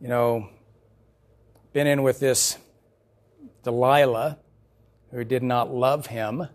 [0.00, 0.50] you know,
[1.72, 2.58] been in with this
[3.64, 4.38] Delilah
[5.12, 6.46] who did not love him,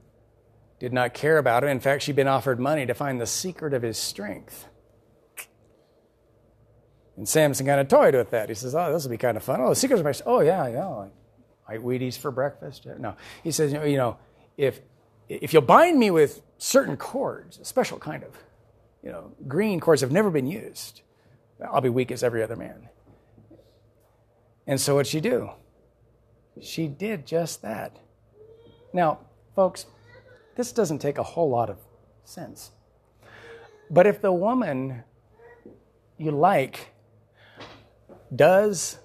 [0.80, 1.70] did not care about him.
[1.70, 4.68] In fact, she'd been offered money to find the secret of his strength.
[7.18, 8.50] And Samson kind of toyed with that.
[8.50, 9.62] He says, Oh, this will be kind of fun.
[9.62, 10.30] Oh, the secret of my strength.
[10.30, 11.08] Oh, yeah, yeah.
[11.68, 12.86] I eat Wheaties for breakfast.
[13.00, 13.16] No.
[13.44, 14.18] He says, You know,
[14.58, 14.80] if,
[15.28, 18.38] if you'll bind me with certain cords, a special kind of
[19.04, 21.02] you know, green cords have never been used.
[21.72, 22.90] I'll be weak as every other man.
[24.66, 25.52] And so what'd she do?
[26.62, 27.98] She did just that.
[28.94, 29.20] Now,
[29.56, 29.86] folks,
[30.56, 31.78] this doesn't take a whole lot of
[32.24, 32.72] sense.
[33.90, 35.04] But if the woman
[36.18, 36.94] you like
[38.34, 39.00] does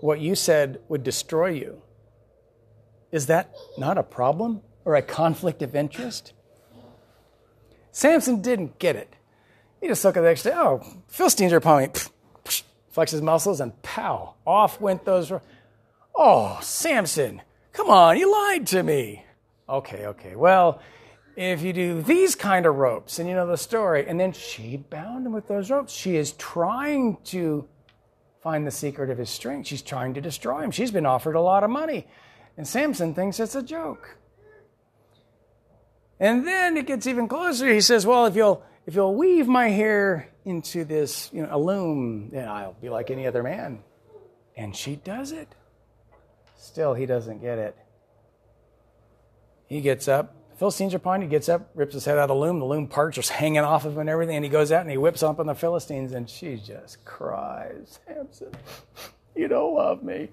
[0.00, 1.82] what you said would destroy you.
[3.10, 6.32] Is that not a problem or a conflict of interest?
[7.96, 9.16] Samson didn't get it.
[9.80, 11.88] He just looked at the next day, oh, Philistines are upon me.
[12.90, 15.32] Flex his muscles and pow, off went those.
[16.14, 17.40] Oh, Samson,
[17.72, 19.24] come on, you lied to me.
[19.66, 20.36] Okay, okay.
[20.36, 20.82] Well,
[21.36, 24.76] if you do these kind of ropes, and you know the story, and then she
[24.76, 25.94] bound him with those ropes.
[25.94, 27.66] She is trying to
[28.42, 29.68] find the secret of his strength.
[29.68, 30.70] She's trying to destroy him.
[30.70, 32.06] She's been offered a lot of money.
[32.58, 34.18] And Samson thinks it's a joke.
[36.18, 37.72] And then it gets even closer.
[37.72, 41.58] He says, Well, if you'll if you'll weave my hair into this, you know, a
[41.58, 43.80] loom, then I'll be like any other man.
[44.56, 45.48] And she does it.
[46.56, 47.76] Still, he doesn't get it.
[49.66, 50.34] He gets up.
[50.56, 51.20] Philistines are upon.
[51.20, 52.60] He gets up, rips his head out of the loom.
[52.60, 54.36] The loom parts just hanging off of him and everything.
[54.36, 57.98] And he goes out and he whips up on the Philistines, and she just cries,
[58.06, 58.52] Samson,
[59.34, 60.28] you don't love me.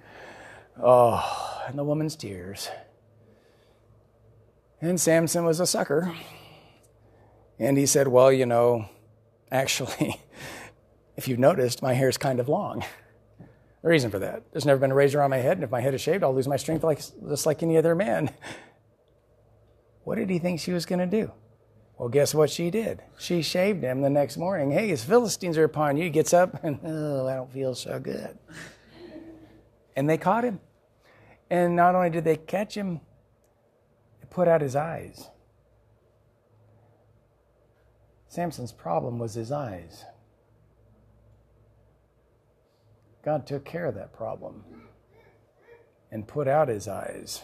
[0.82, 2.70] Oh, and the woman's tears.
[4.84, 6.14] And Samson was a sucker.
[7.58, 8.90] And he said, Well, you know,
[9.50, 10.20] actually,
[11.16, 12.84] if you've noticed, my hair is kind of long.
[13.82, 15.80] The reason for that there's never been a razor on my head, and if my
[15.80, 18.30] head is shaved, I'll lose my strength like, just like any other man.
[20.06, 21.32] What did he think she was going to do?
[21.98, 23.02] Well, guess what she did?
[23.18, 24.70] She shaved him the next morning.
[24.70, 26.04] Hey, his Philistines are upon you.
[26.04, 28.38] He gets up and, oh, I don't feel so good.
[29.96, 30.60] And they caught him.
[31.50, 33.00] And not only did they catch him,
[34.34, 35.30] put out his eyes.
[38.28, 40.06] Samson's problem was his eyes.
[43.24, 44.64] God took care of that problem
[46.12, 47.44] and put out his eyes.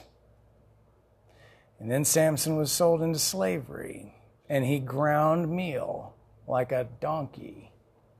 [1.80, 4.14] And then Samson was sold into slavery,
[4.50, 6.16] and he ground meal
[6.48, 7.72] like a donkey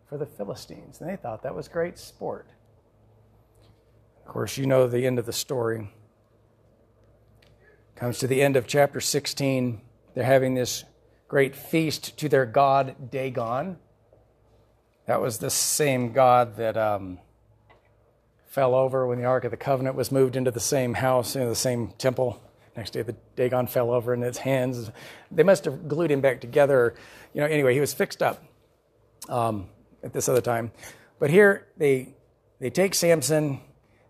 [0.08, 1.02] for the Philistines.
[1.02, 2.48] And they thought that was great sport.
[4.26, 5.92] Of course, you know the end of the story.
[8.00, 9.82] Comes to the end of chapter 16.
[10.16, 10.86] They're having this
[11.28, 13.78] great feast to their god Dagon.
[15.06, 17.20] That was the same god that um,
[18.48, 21.50] fell over when the Ark of the Covenant was moved into the same house, into
[21.50, 22.42] the same temple.
[22.78, 24.90] Next day, the Dagon fell over in its hands.
[25.30, 26.96] They must have glued him back together.
[27.34, 28.42] You know, anyway, he was fixed up
[29.28, 29.68] um,
[30.04, 30.72] at this other time.
[31.20, 32.16] But here, they
[32.62, 33.60] they take Samson.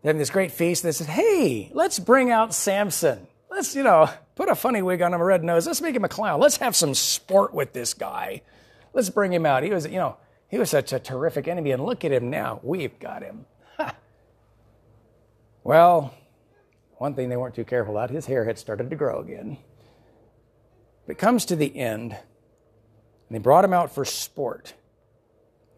[0.03, 0.83] They have this great feast.
[0.83, 3.25] They said, "Hey, let's bring out Samson.
[3.59, 5.67] Let's, you know, Put a funny wig on him, a red nose.
[5.67, 6.39] Let's make him a clown.
[6.39, 8.41] Let's have some sport with this guy.
[8.93, 9.63] Let's bring him out.
[9.63, 10.15] He was, you know,
[10.47, 12.61] he was such a terrific enemy, and look at him now.
[12.63, 13.45] We've got him.
[15.65, 16.13] well,
[16.99, 19.57] one thing they weren't too careful about, his hair had started to grow again.
[21.05, 22.21] But it comes to the end, and
[23.29, 24.73] they brought him out for sport.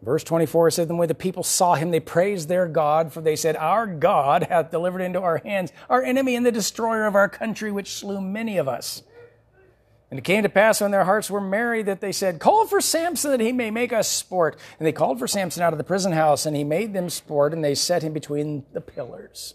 [0.02, 3.36] Verse 24 said, Then when the people saw him, they praised their God, for they
[3.36, 7.28] said, Our God hath delivered into our hands our enemy and the destroyer of our
[7.28, 9.02] country, which slew many of us.
[10.10, 12.80] And it came to pass when their hearts were merry that they said, Call for
[12.80, 14.58] Samson that he may make us sport.
[14.78, 17.54] And they called for Samson out of the prison house, and he made them sport,
[17.54, 19.54] and they set him between the pillars.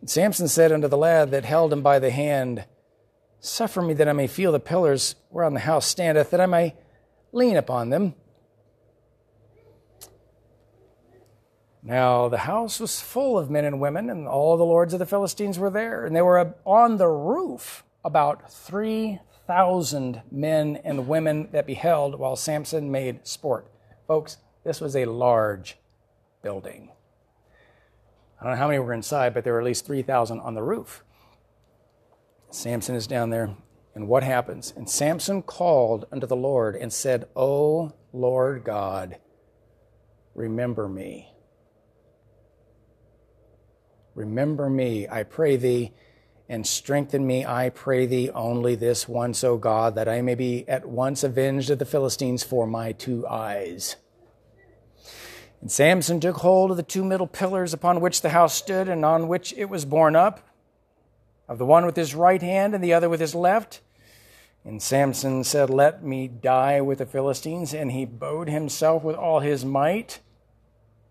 [0.00, 2.64] And Samson said unto the lad that held him by the hand,
[3.40, 6.74] Suffer me that I may feel the pillars whereon the house standeth, that I may
[7.32, 8.14] lean upon them.
[11.88, 15.06] Now, the house was full of men and women, and all the lords of the
[15.06, 16.04] Philistines were there.
[16.04, 22.90] And they were on the roof, about 3,000 men and women that beheld while Samson
[22.90, 23.72] made sport.
[24.06, 25.78] Folks, this was a large
[26.42, 26.90] building.
[28.38, 30.62] I don't know how many were inside, but there were at least 3,000 on the
[30.62, 31.02] roof.
[32.50, 33.56] Samson is down there,
[33.94, 34.74] and what happens?
[34.76, 39.16] And Samson called unto the Lord and said, O Lord God,
[40.34, 41.32] remember me
[44.18, 45.92] Remember me, I pray thee,
[46.48, 50.68] and strengthen me, I pray thee, only this once, O God, that I may be
[50.68, 53.94] at once avenged of the Philistines for my two eyes.
[55.60, 59.04] And Samson took hold of the two middle pillars upon which the house stood and
[59.04, 60.48] on which it was borne up,
[61.48, 63.82] of the one with his right hand and the other with his left.
[64.64, 67.72] And Samson said, Let me die with the Philistines.
[67.72, 70.18] And he bowed himself with all his might,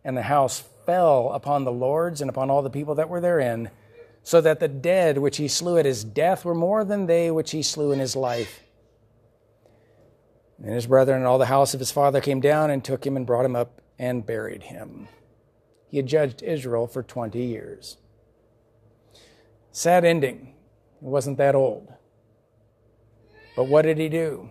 [0.03, 3.69] and the house fell upon the lords and upon all the people that were therein,
[4.23, 7.51] so that the dead which he slew at his death were more than they which
[7.51, 8.61] he slew in his life.
[10.63, 13.15] And his brethren and all the house of his father came down and took him
[13.15, 15.09] and brought him up and buried him.
[15.89, 17.97] He had judged Israel for 20 years.
[19.71, 20.55] Sad ending.
[20.99, 21.93] He wasn't that old.
[23.55, 24.49] But what did he do?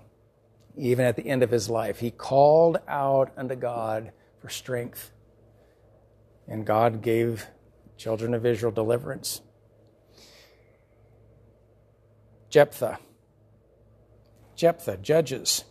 [0.77, 5.13] Even at the end of his life, he called out unto God for strength
[6.49, 7.47] And God gave
[7.97, 9.41] children of Israel deliverance.
[12.51, 12.99] Jephthah.
[14.55, 15.65] Jephthah, Judges,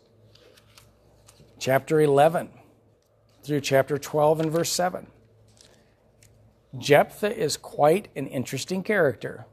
[1.58, 2.50] chapter 11
[3.44, 5.08] through chapter 12 and verse 7.
[6.78, 9.46] Jephthah is quite an interesting character.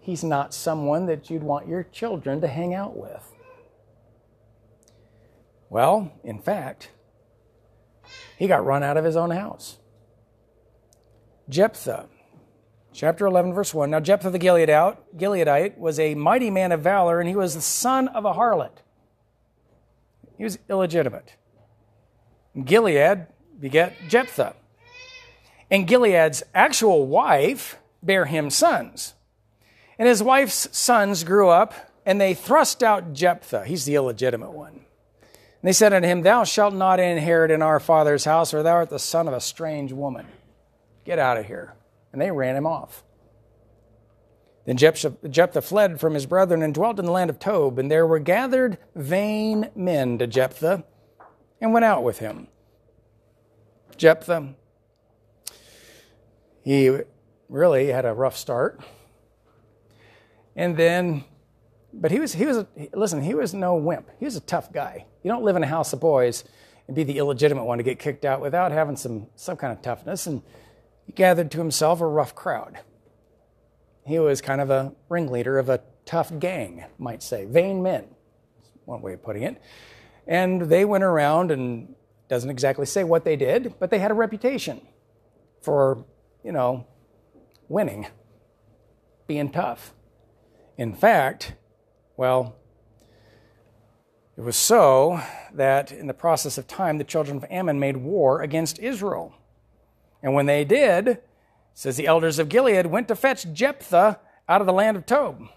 [0.00, 3.30] He's not someone that you'd want your children to hang out with.
[5.68, 6.90] Well, in fact,
[8.38, 9.78] he got run out of his own house.
[11.48, 12.08] Jephthah,
[12.92, 13.90] chapter 11, verse 1.
[13.90, 18.08] Now, Jephthah the Gileadite was a mighty man of valor, and he was the son
[18.08, 18.78] of a harlot.
[20.36, 21.36] He was illegitimate.
[22.64, 23.26] Gilead
[23.58, 24.54] begat Jephthah.
[25.70, 29.14] And Gilead's actual wife bare him sons.
[29.98, 31.74] And his wife's sons grew up,
[32.04, 33.64] and they thrust out Jephthah.
[33.64, 34.83] He's the illegitimate one.
[35.64, 38.74] And they said unto him, Thou shalt not inherit in our father's house, for thou
[38.74, 40.26] art the son of a strange woman.
[41.06, 41.72] Get out of here.
[42.12, 43.02] And they ran him off.
[44.66, 48.06] Then Jephthah fled from his brethren and dwelt in the land of Tob, and there
[48.06, 50.84] were gathered vain men to Jephthah
[51.62, 52.48] and went out with him.
[53.96, 54.52] Jephthah,
[56.62, 56.98] he
[57.48, 58.80] really had a rough start.
[60.54, 61.24] And then,
[62.00, 64.10] but he was, he was, listen, he was no wimp.
[64.18, 65.06] He was a tough guy.
[65.22, 66.44] You don't live in a house of boys
[66.86, 69.82] and be the illegitimate one to get kicked out without having some, some kind of
[69.82, 70.26] toughness.
[70.26, 70.42] And
[71.06, 72.78] he gathered to himself a rough crowd.
[74.06, 77.46] He was kind of a ringleader of a tough gang, might say.
[77.46, 78.06] Vain men,
[78.84, 79.62] one way of putting it.
[80.26, 81.94] And they went around and
[82.28, 84.80] doesn't exactly say what they did, but they had a reputation
[85.62, 86.04] for,
[86.42, 86.86] you know,
[87.68, 88.06] winning,
[89.26, 89.94] being tough.
[90.76, 91.54] In fact,
[92.16, 92.56] well,
[94.36, 95.20] it was so
[95.52, 99.34] that in the process of time, the children of Ammon made war against Israel.
[100.22, 101.18] And when they did,
[101.74, 105.48] says the elders of Gilead went to fetch Jephthah out of the land of Tob.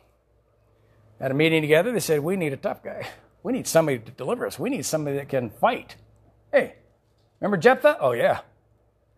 [1.20, 3.08] At a meeting together, they said, We need a tough guy.
[3.42, 4.60] We need somebody to deliver us.
[4.60, 5.96] We need somebody that can fight.
[6.52, 6.76] Hey,
[7.40, 7.98] remember Jephthah?
[8.00, 8.42] Oh, yeah.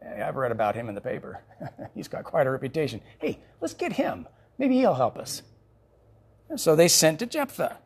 [0.02, 1.42] I've read about him in the paper.
[1.96, 3.02] He's got quite a reputation.
[3.20, 4.28] Hey, let's get him.
[4.58, 5.42] Maybe he'll help us.
[6.50, 7.78] And so they sent to Jephthah.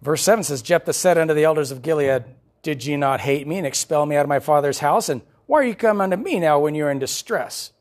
[0.00, 2.24] Verse 7 says, Jephthah said unto the elders of Gilead,
[2.62, 5.08] Did ye not hate me and expel me out of my father's house?
[5.08, 7.72] And why are you come unto me now when you're in distress?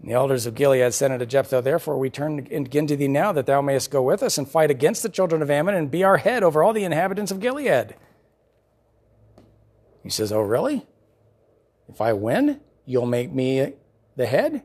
[0.00, 3.32] And the elders of Gilead said unto Jephthah, Therefore we turn again to thee now,
[3.32, 6.04] that thou mayest go with us and fight against the children of Ammon and be
[6.04, 7.94] our head over all the inhabitants of Gilead.
[10.02, 10.86] He says, Oh, really?
[11.88, 13.74] If I win, you'll make me
[14.16, 14.62] the head?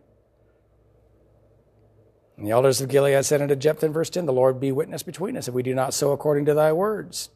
[2.38, 5.38] And the elders of Gilead said unto Jephthah verse 10, The Lord be witness between
[5.38, 7.30] us if we do not so according to thy words.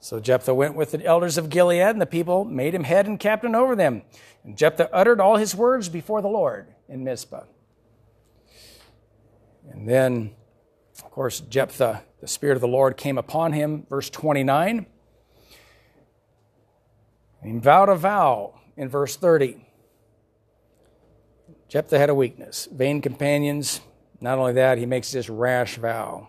[0.00, 3.20] So Jephthah went with the elders of Gilead, and the people made him head and
[3.20, 4.02] captain over them.
[4.42, 7.44] And Jephthah uttered all his words before the Lord in Mizpah.
[9.70, 10.32] And then,
[11.04, 14.86] of course, Jephthah, the Spirit of the Lord came upon him, verse 29.
[17.42, 19.64] And he vowed a vow in verse 30.
[21.68, 23.80] Jephthah had a weakness vain companions.
[24.22, 26.28] Not only that, he makes this rash vow.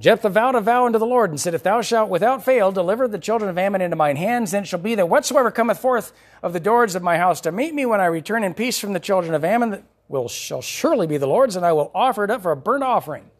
[0.00, 3.06] Jephthah vowed a vow unto the Lord and said, If thou shalt without fail deliver
[3.06, 6.12] the children of Ammon into mine hands, then it shall be that whatsoever cometh forth
[6.42, 8.92] of the doors of my house to meet me when I return in peace from
[8.92, 12.30] the children of Ammon will shall surely be the Lord's, and I will offer it
[12.30, 13.30] up for a burnt offering.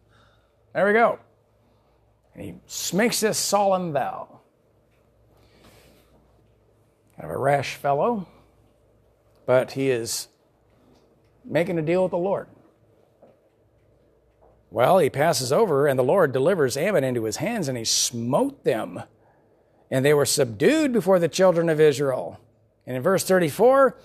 [0.73, 1.19] There we go.
[2.33, 4.39] And he makes this solemn vow.
[7.17, 8.27] Kind of a rash fellow,
[9.45, 10.29] but he is
[11.43, 12.47] making a deal with the Lord.
[14.75, 18.65] Well, he passes over, and the Lord delivers Ammon into his hands, and he smote
[18.65, 19.03] them.
[19.89, 22.41] And they were subdued before the children of Israel.
[22.85, 23.95] And in verse 34,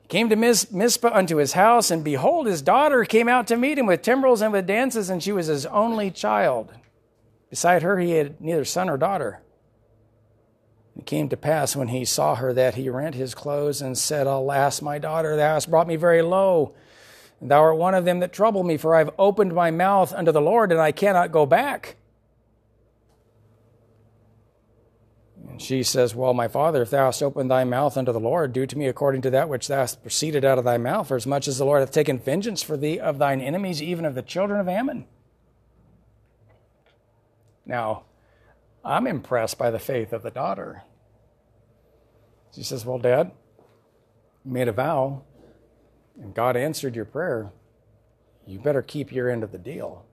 [0.00, 3.78] he came to Mizpah unto his house, and behold, his daughter came out to meet
[3.78, 6.72] him with timbrels and with dances, and she was his only child.
[7.50, 9.42] Beside her, he had neither son nor daughter.
[10.96, 14.26] It came to pass when he saw her that he rent his clothes and said,
[14.26, 16.74] Alas, my daughter, thou hast brought me very low.
[17.40, 20.32] Thou art one of them that trouble me, for I have opened my mouth unto
[20.32, 21.96] the Lord, and I cannot go back.
[25.48, 28.52] And she says, Well, my father, if thou hast opened thy mouth unto the Lord,
[28.52, 31.16] do to me according to that which thou hast proceeded out of thy mouth, for
[31.16, 34.14] as much as the Lord hath taken vengeance for thee of thine enemies, even of
[34.14, 35.06] the children of Ammon.
[37.66, 38.04] Now,
[38.84, 40.82] I'm impressed by the faith of the daughter.
[42.54, 43.32] She says, Well, Dad,
[44.44, 45.22] you made a vow
[46.20, 47.50] and God answered your prayer,
[48.46, 50.04] you better keep your end of the deal.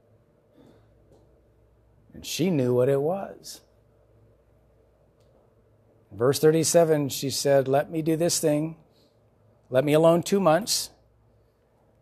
[2.13, 3.61] And she knew what it was.
[6.11, 8.75] Verse 37, she said, Let me do this thing.
[9.69, 10.89] Let me alone two months,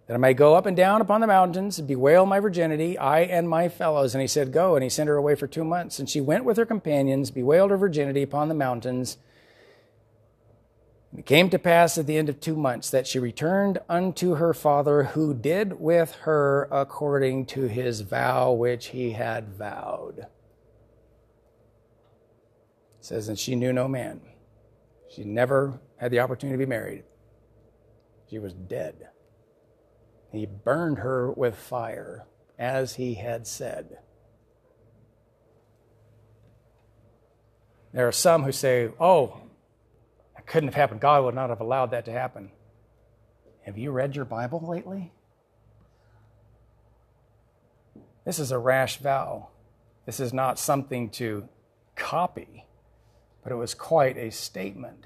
[0.08, 3.20] that I may go up and down upon the mountains and bewail my virginity, I
[3.22, 4.16] and my fellows.
[4.16, 4.76] And he said, Go.
[4.76, 6.00] And he sent her away for two months.
[6.00, 9.18] And she went with her companions, bewailed her virginity upon the mountains.
[11.12, 14.36] And it came to pass at the end of two months that she returned unto
[14.36, 20.20] her father, who did with her according to his vow which he had vowed.
[22.99, 24.22] It says, and she knew no man.
[25.10, 27.03] She never had the opportunity to be married.
[28.30, 29.07] She was dead.
[30.32, 32.28] He burned her with fire,
[32.60, 33.97] as he had said.
[37.91, 39.41] There are some who say, oh,
[40.50, 41.00] couldn't have happened.
[41.00, 42.52] God would not have allowed that to happen.
[43.62, 45.14] Have you read your Bible lately?
[48.26, 49.47] This is a rash vow.
[50.06, 51.47] This is not something to
[51.95, 52.66] copy
[53.43, 55.06] but it was quite a statement.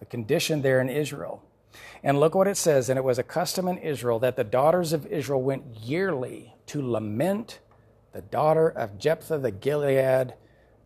[0.00, 1.42] The condition there in Israel.
[2.02, 2.88] And look what it says.
[2.88, 6.86] And it was a custom in Israel that the daughters of Israel went yearly to
[6.86, 7.60] lament
[8.12, 10.34] the daughter of Jephthah the Gilead,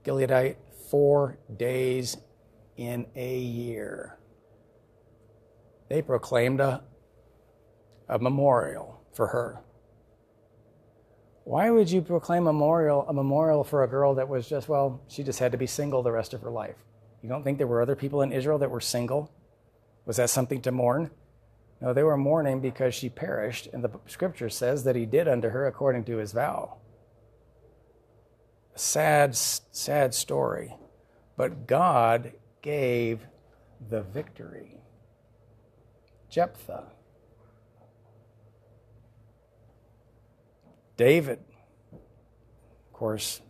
[0.04, 0.56] Gileadite
[0.90, 2.16] four days
[2.80, 4.16] in a year.
[5.90, 6.82] They proclaimed a,
[8.08, 9.60] a memorial for her.
[11.44, 15.02] Why would you proclaim a memorial, a memorial for a girl that was just, well,
[15.08, 16.76] she just had to be single the rest of her life?
[17.22, 19.30] You don't think there were other people in Israel that were single?
[20.06, 21.10] Was that something to mourn?
[21.82, 25.50] No, they were mourning because she perished, and the scripture says that he did unto
[25.50, 26.78] her according to his vow.
[28.74, 30.76] A sad, sad story.
[31.36, 32.32] But God
[32.62, 33.26] gave
[33.88, 34.78] the victory.
[36.28, 36.86] Jephthah
[41.00, 41.38] David.
[41.94, 43.40] Of course,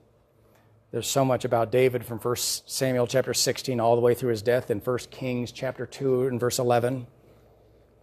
[0.92, 4.40] there's so much about David from 1 Samuel chapter 16 all the way through his
[4.40, 7.08] death in 1 Kings chapter 2 and verse 11.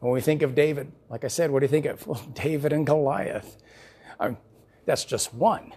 [0.02, 2.06] When we think of David, like I said, what do you think of?
[2.08, 3.56] Well, David and Goliath.
[4.20, 4.36] I
[4.86, 5.72] that's just one.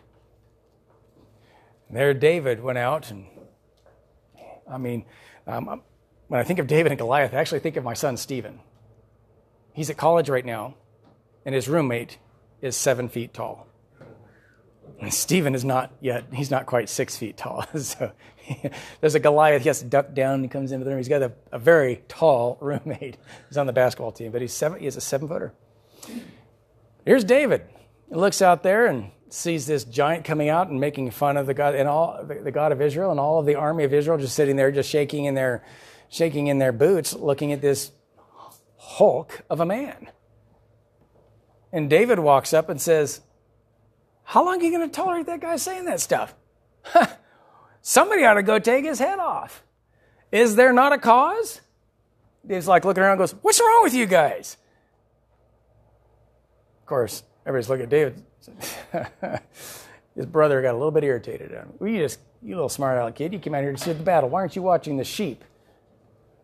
[1.89, 3.26] There, David went out, and
[4.70, 5.04] I mean,
[5.46, 5.82] um,
[6.28, 8.60] when I think of David and Goliath, I actually think of my son Stephen.
[9.72, 10.74] He's at college right now,
[11.44, 12.18] and his roommate
[12.60, 13.66] is seven feet tall.
[15.00, 17.64] And Stephen is not yet, he's not quite six feet tall.
[17.76, 18.12] so
[19.00, 20.98] there's a Goliath, he has to duck down, he comes into the room.
[20.98, 23.16] He's got a, a very tall roommate.
[23.48, 25.54] He's on the basketball team, but he's seven, he a seven footer.
[27.06, 27.62] Here's David.
[28.08, 31.55] He looks out there and sees this giant coming out and making fun of the
[31.55, 34.35] God and all the, God of Israel and all of the army of Israel just
[34.35, 35.64] sitting there, just shaking in their
[36.09, 37.93] shaking in their boots, looking at this
[38.76, 40.11] hulk of a man.
[41.72, 43.20] And David walks up and says,
[44.24, 46.35] How long are you going to tolerate that guy saying that stuff?
[47.83, 49.62] Somebody ought to go take his head off.
[50.33, 51.61] Is there not a cause?
[52.47, 54.57] David's like looking around goes, What's wrong with you guys?
[56.81, 58.24] Of course, everybody's looking at David.
[60.16, 61.72] His brother got a little bit irritated at him.
[61.78, 64.03] Well, you just, you little smart aleck kid, you came out here to see the
[64.03, 64.28] battle.
[64.28, 65.45] Why aren't you watching the sheep?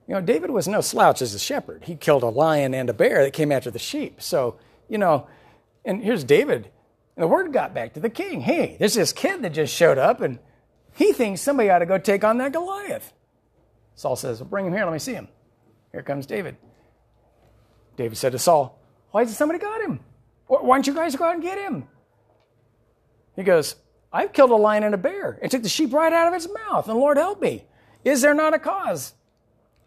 [0.07, 1.85] You know, David was no slouch as a shepherd.
[1.85, 4.23] He killed a lion and a bear that came after the sheep.
[4.23, 4.57] So
[4.89, 5.27] you know,
[5.85, 6.71] and here's David.
[7.17, 8.41] And the word got back to the king.
[8.41, 10.39] Hey, there's this kid that just showed up, and
[10.95, 13.13] he thinks somebody ought to go take on that Goliath.
[13.95, 15.29] Saul says, well, Bring him here, let me see him.
[15.93, 16.57] Here comes David.
[17.97, 18.79] David said to Saul,
[19.11, 20.01] Why hasn't somebody got him?
[20.47, 21.89] Why don't you guys go out and get him?
[23.35, 23.77] He goes,
[24.13, 26.49] I've killed a lion and a bear and took the sheep right out of its
[26.53, 27.65] mouth, and Lord help me.
[28.05, 29.15] Is there not a cause?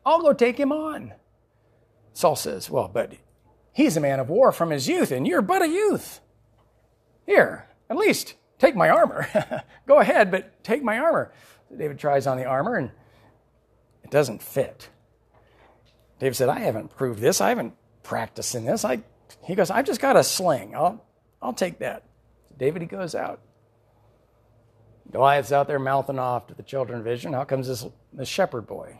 [0.05, 1.13] I'll go take him on.
[2.13, 3.13] Saul says, Well, but
[3.79, 6.19] He's a man of war from his youth, and you're but a youth.
[7.25, 9.25] Here, at least take my armor.
[9.87, 11.31] Go ahead, but take my armor.
[11.75, 12.91] David tries on the armor, and
[14.03, 14.89] it doesn't fit.
[16.19, 17.39] David said, I haven't proved this.
[17.39, 18.83] I haven't practiced in this.
[18.83, 19.01] I,
[19.43, 20.75] he goes, I've just got a sling.
[20.75, 21.03] I'll,
[21.41, 22.03] I'll take that.
[22.57, 23.41] David, he goes out.
[25.11, 27.33] Goliath's out there mouthing off to the children of Israel.
[27.33, 28.99] How comes this, this shepherd boy?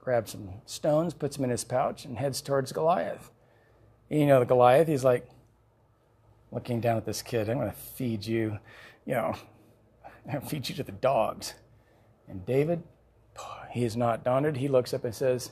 [0.00, 3.30] Grabs some stones, puts them in his pouch, and heads towards Goliath
[4.10, 5.26] you know, the Goliath, he's like
[6.50, 7.48] looking down at this kid.
[7.48, 8.58] I'm going to feed you,
[9.06, 9.34] you know,
[10.26, 11.54] I'm going to feed you to the dogs.
[12.28, 12.82] And David,
[13.70, 14.56] he is not daunted.
[14.56, 15.50] He looks up and says,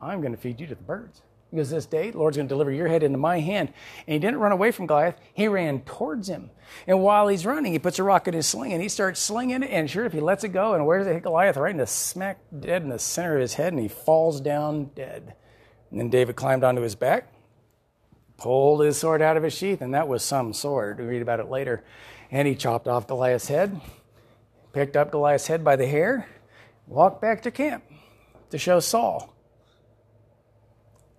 [0.00, 1.22] I'm going to feed you to the birds.
[1.52, 3.74] Because this day, the Lord's going to deliver your head into my hand.
[4.06, 5.20] And he didn't run away from Goliath.
[5.34, 6.50] He ran towards him.
[6.86, 9.62] And while he's running, he puts a rock in his sling and he starts slinging
[9.62, 9.70] it.
[9.70, 11.58] And sure, if he lets it go, and where does it hit Goliath?
[11.58, 14.86] Right in the smack dead in the center of his head, and he falls down
[14.94, 15.34] dead.
[15.90, 17.30] And then David climbed onto his back,
[18.38, 21.00] pulled his sword out of his sheath, and that was some sword.
[21.00, 21.84] We read about it later.
[22.30, 23.78] And he chopped off Goliath's head,
[24.72, 26.26] picked up Goliath's head by the hair,
[26.86, 27.84] walked back to camp
[28.48, 29.31] to show Saul.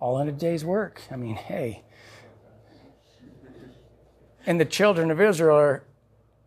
[0.04, 1.00] All in a day's work.
[1.10, 1.82] I mean, hey.
[4.44, 5.84] And the children of Israel are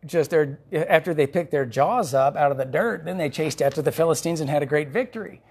[0.06, 3.60] just their after they picked their jaws up out of the dirt, then they chased
[3.60, 5.42] after the Philistines and had a great victory.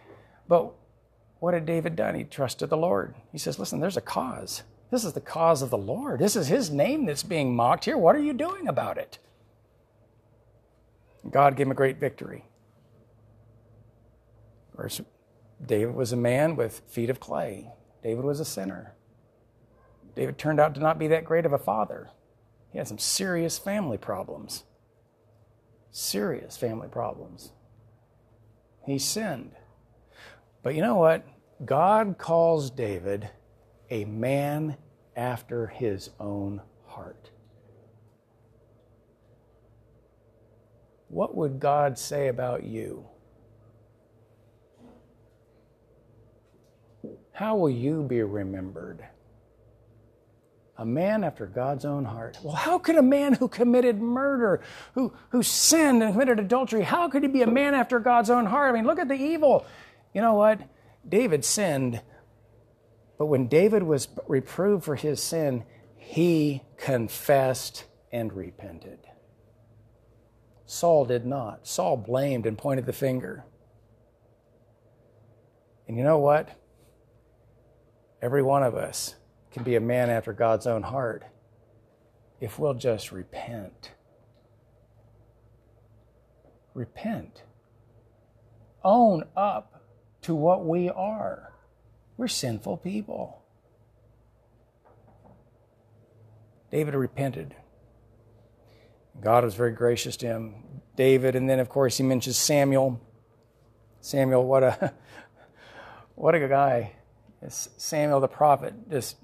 [0.47, 0.71] But
[1.39, 2.15] what had David done?
[2.15, 3.13] He trusted the Lord.
[3.33, 4.63] He says, Listen, there's a cause.
[4.89, 6.21] This is the cause of the Lord.
[6.21, 7.97] This is his name that's being mocked here.
[7.97, 9.19] What are you doing about it?
[11.29, 12.45] God gave him a great victory.
[14.77, 15.01] Verse
[15.65, 17.73] David was a man with feet of clay.
[18.07, 18.93] David was a sinner.
[20.15, 22.09] David turned out to not be that great of a father.
[22.71, 24.63] He had some serious family problems.
[25.91, 27.51] Serious family problems.
[28.85, 29.51] He sinned.
[30.63, 31.27] But you know what?
[31.65, 33.29] God calls David
[33.89, 34.77] a man
[35.17, 37.31] after his own heart.
[41.09, 43.05] What would God say about you?
[47.37, 49.05] How will you be remembered?
[50.75, 52.35] A man after God's own heart.
[52.41, 54.63] Well, how could a man who committed murder,
[54.95, 58.47] who, who sinned and committed adultery, how could he be a man after God's own
[58.47, 58.71] heart?
[58.71, 59.67] I mean, look at the evil.
[60.15, 60.61] You know what?
[61.07, 62.01] David sinned,
[63.19, 65.63] but when David was reproved for his sin,
[65.95, 68.97] he confessed and repented.
[70.65, 71.67] Saul did not.
[71.67, 73.45] Saul blamed and pointed the finger.
[75.87, 76.49] And you know what?
[78.27, 79.15] Every one of us
[79.53, 81.23] can be a man after God's own heart
[82.41, 83.93] if we'll just repent.
[86.73, 87.43] Repent.
[88.83, 89.81] Own up
[90.23, 91.53] to what we are.
[92.17, 93.43] We're sinful people.
[96.69, 97.55] David repented.
[99.21, 100.81] God was very gracious to him.
[100.97, 102.99] David, and then of course he mentions Samuel.
[104.01, 104.93] Samuel, what a
[106.15, 106.96] what a guy.
[107.49, 109.17] Samuel the prophet just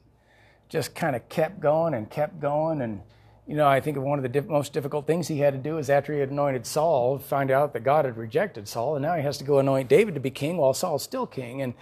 [0.69, 2.81] just kind of kept going and kept going.
[2.81, 3.01] And
[3.47, 5.77] you know, I think one of the diff- most difficult things he had to do
[5.77, 9.15] is after he had anointed Saul, find out that God had rejected Saul, and now
[9.15, 11.61] he has to go anoint David to be king while Saul's still king.
[11.61, 11.73] And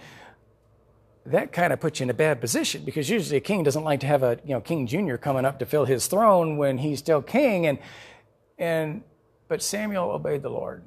[1.24, 4.00] that kind of puts you in a bad position because usually a king doesn't like
[4.00, 6.98] to have a you know king junior coming up to fill his throne when he's
[6.98, 7.66] still king.
[7.66, 7.78] And
[8.58, 9.02] and
[9.48, 10.82] but Samuel obeyed the Lord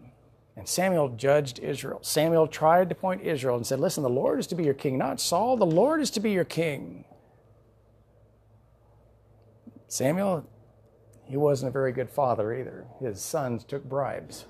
[0.56, 2.00] and Samuel judged Israel.
[2.02, 4.98] Samuel tried to point Israel and said, "Listen, the Lord is to be your king,
[4.98, 5.58] not Saul.
[5.58, 7.06] The Lord is to be your king."
[9.88, 10.46] Samuel,
[11.24, 12.86] he wasn't a very good father either.
[13.00, 14.46] His sons took bribes.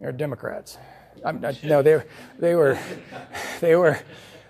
[0.00, 0.78] They're Democrats.
[1.24, 2.02] I'm, no, they,
[2.38, 2.78] they were,
[3.60, 3.98] they were,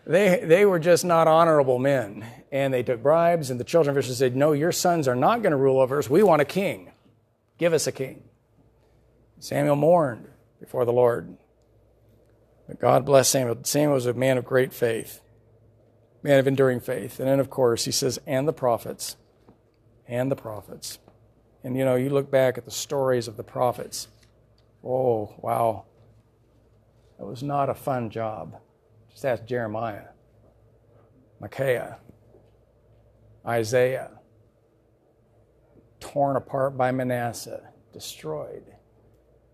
[0.06, 2.26] they, they were just not honorable men.
[2.50, 5.42] And they took bribes, and the children of Israel said, No, your sons are not
[5.42, 6.08] going to rule over us.
[6.08, 6.92] We want a king.
[7.58, 8.22] Give us a king.
[9.38, 10.28] Samuel mourned
[10.60, 11.36] before the Lord.
[12.66, 13.58] But God bless Samuel.
[13.62, 15.20] Samuel was a man of great faith,
[16.22, 17.20] man of enduring faith.
[17.20, 19.16] And then, of course, he says, and the prophets,
[20.08, 20.98] and the prophets.
[21.62, 24.08] And you know, you look back at the stories of the prophets.
[24.84, 25.84] Oh, wow.
[27.18, 28.56] It was not a fun job.
[29.10, 30.08] Just ask Jeremiah,
[31.40, 31.98] Micaiah,
[33.46, 34.10] Isaiah,
[35.98, 38.75] torn apart by Manasseh, destroyed.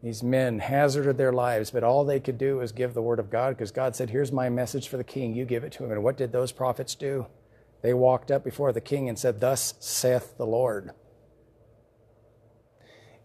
[0.03, 3.31] These men hazarded their lives, but all they could do was give the word of
[3.31, 5.33] God because God said, Here's my message for the king.
[5.33, 5.93] You give it to him.
[5.93, 7.27] And what did those prophets do?
[7.83, 10.91] They walked up before the king and said, Thus saith the Lord.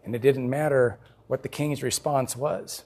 [0.04, 2.84] And it didn't matter what the king's response was.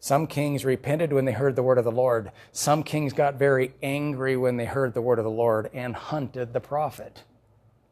[0.00, 2.32] Some kings repented when they heard the word of the Lord.
[2.50, 6.52] Some kings got very angry when they heard the word of the Lord and hunted
[6.52, 7.22] the prophet.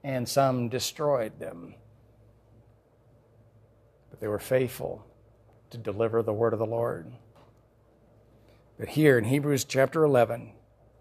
[0.02, 1.76] And some destroyed them.
[4.10, 5.04] But they were faithful
[5.70, 7.12] to deliver the word of the Lord.
[8.78, 10.52] But here in Hebrews chapter 11,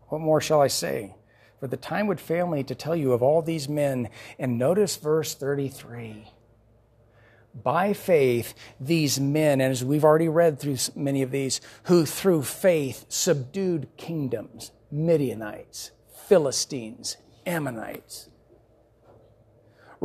[0.07, 1.15] what more shall I say?
[1.59, 4.09] For the time would fail me to tell you of all these men.
[4.37, 6.31] And notice verse 33
[7.63, 12.43] by faith, these men, and as we've already read through many of these, who through
[12.43, 15.91] faith subdued kingdoms, Midianites,
[16.27, 18.27] Philistines, Ammonites,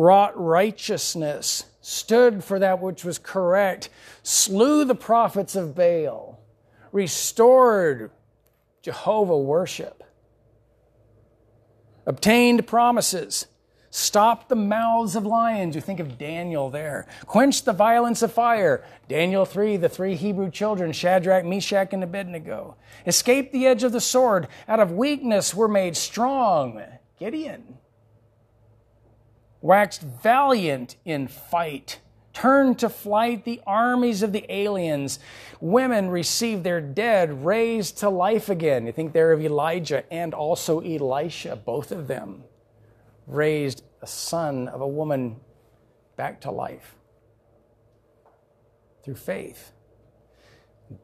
[0.01, 3.90] wrought righteousness, stood for that which was correct,
[4.22, 6.40] slew the prophets of Baal,
[6.90, 8.11] restored
[8.80, 10.03] Jehovah worship,
[12.07, 13.46] obtained promises,
[13.90, 15.74] stopped the mouths of lions.
[15.74, 17.07] You think of Daniel there.
[17.26, 18.84] Quench the violence of fire.
[19.09, 22.76] Daniel 3, the three Hebrew children, Shadrach, Meshach, and Abednego.
[23.07, 24.48] Escaped the edge of the sword.
[24.68, 26.80] Out of weakness were made strong.
[27.18, 27.80] Gideon.
[29.61, 32.00] Waxed valiant in fight.
[32.32, 35.18] turned to flight the armies of the aliens.
[35.61, 38.86] Women received their dead raised to life again.
[38.86, 42.44] You think there of Elijah and also Elisha, both of them
[43.26, 45.36] raised a son of a woman
[46.16, 46.94] back to life
[49.02, 49.72] through faith.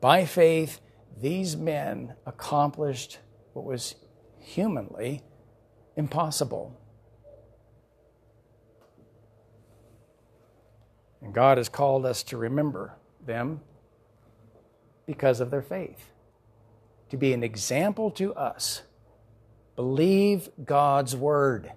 [0.00, 0.80] By faith,
[1.20, 3.18] these men accomplished
[3.52, 3.94] what was
[4.38, 5.22] humanly
[5.96, 6.78] impossible.
[11.26, 12.94] And God has called us to remember
[13.26, 13.60] them
[15.06, 16.12] because of their faith,
[17.10, 18.82] to be an example to us.
[19.74, 21.72] Believe God's word.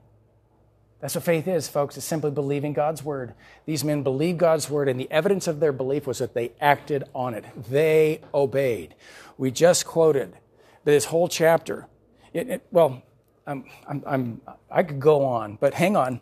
[1.00, 1.98] That's what faith is, folks.
[1.98, 3.34] It's simply believing God's word.
[3.66, 7.06] These men believed God's word, and the evidence of their belief was that they acted
[7.16, 7.46] on it.
[7.72, 8.94] They obeyed.
[9.40, 10.38] We just quoted
[10.84, 11.88] this whole chapter.
[12.34, 13.02] It, it, well,
[13.48, 16.22] I'm, I'm, I'm, i could go on, but hang on.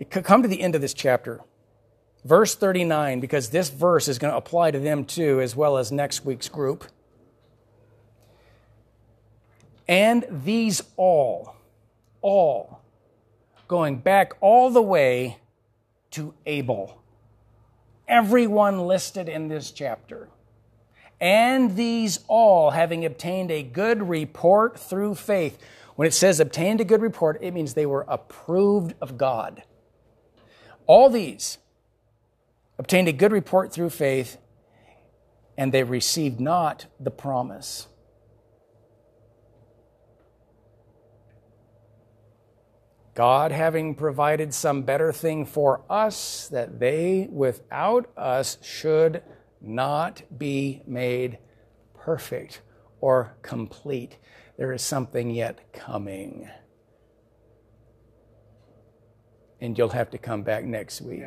[0.00, 1.42] It could come to the end of this chapter.
[2.28, 5.90] Verse 39, because this verse is going to apply to them too, as well as
[5.90, 6.84] next week's group.
[9.88, 11.56] And these all,
[12.20, 12.82] all,
[13.66, 15.38] going back all the way
[16.10, 17.00] to Abel.
[18.06, 20.28] Everyone listed in this chapter.
[21.22, 25.58] And these all, having obtained a good report through faith.
[25.96, 29.62] When it says obtained a good report, it means they were approved of God.
[30.86, 31.56] All these
[32.78, 34.38] obtained a good report through faith,
[35.56, 37.88] and they received not the promise.
[43.14, 49.24] God having provided some better thing for us, that they without us should
[49.60, 51.38] not be made
[51.94, 52.62] perfect
[53.00, 54.18] or complete.
[54.56, 56.48] There is something yet coming.
[59.60, 61.26] And you'll have to come back next week.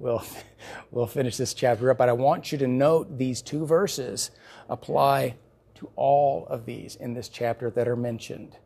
[0.00, 0.24] We'll,
[0.90, 4.30] we'll finish this chapter up, but I want you to note these two verses
[4.68, 5.36] apply
[5.76, 8.56] to all of these in this chapter that are mentioned.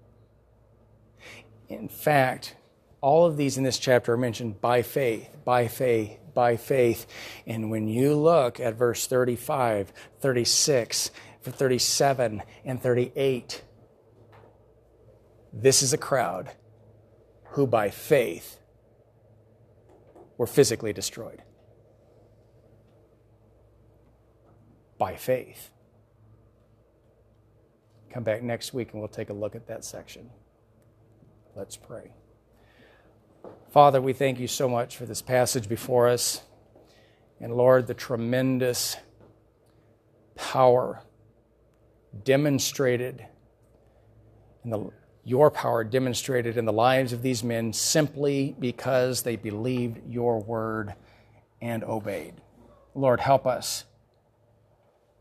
[1.68, 2.56] In fact,
[3.00, 7.06] all of these in this chapter are mentioned by faith, by faith, by faith.
[7.46, 11.10] And when you look at verse 35, 36,
[11.42, 13.62] 37, and 38,
[15.52, 16.52] this is a crowd
[17.50, 18.58] who by faith
[20.36, 21.42] were physically destroyed.
[24.98, 25.70] By faith.
[28.10, 30.30] Come back next week and we'll take a look at that section.
[31.56, 32.12] Let's pray.
[33.70, 36.42] Father, we thank you so much for this passage before us.
[37.40, 38.96] And Lord, the tremendous
[40.36, 41.02] power
[42.22, 43.26] demonstrated
[44.64, 44.90] in the,
[45.24, 50.94] your power demonstrated in the lives of these men simply because they believed your word
[51.60, 52.34] and obeyed.
[52.94, 53.84] Lord, help us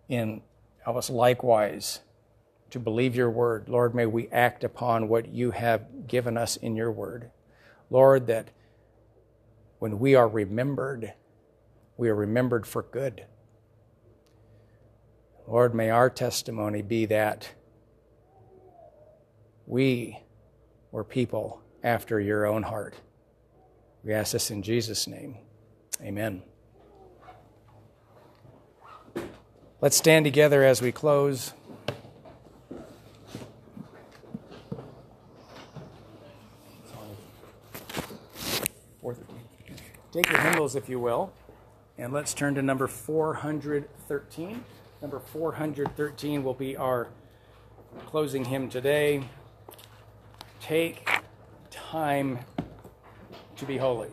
[0.09, 0.41] in
[0.83, 2.01] help us likewise
[2.69, 3.69] to believe your word.
[3.69, 7.31] Lord, may we act upon what you have given us in your word.
[7.89, 8.49] Lord, that
[9.79, 11.13] when we are remembered,
[11.95, 13.25] we are remembered for good.
[15.47, 17.53] Lord, may our testimony be that
[19.65, 20.19] we
[20.91, 22.95] were people after your own heart.
[24.03, 25.37] We ask this in Jesus' name.
[26.01, 26.43] Amen.
[29.81, 31.53] Let's stand together as we close.
[40.13, 41.33] Take your hymnals, if you will,
[41.97, 44.63] and let's turn to number 413.
[45.01, 47.07] Number 413 will be our
[48.05, 49.23] closing hymn today.
[50.63, 51.05] Take
[51.71, 52.39] time
[53.57, 54.11] to be holy.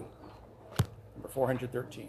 [1.14, 2.08] Number 413.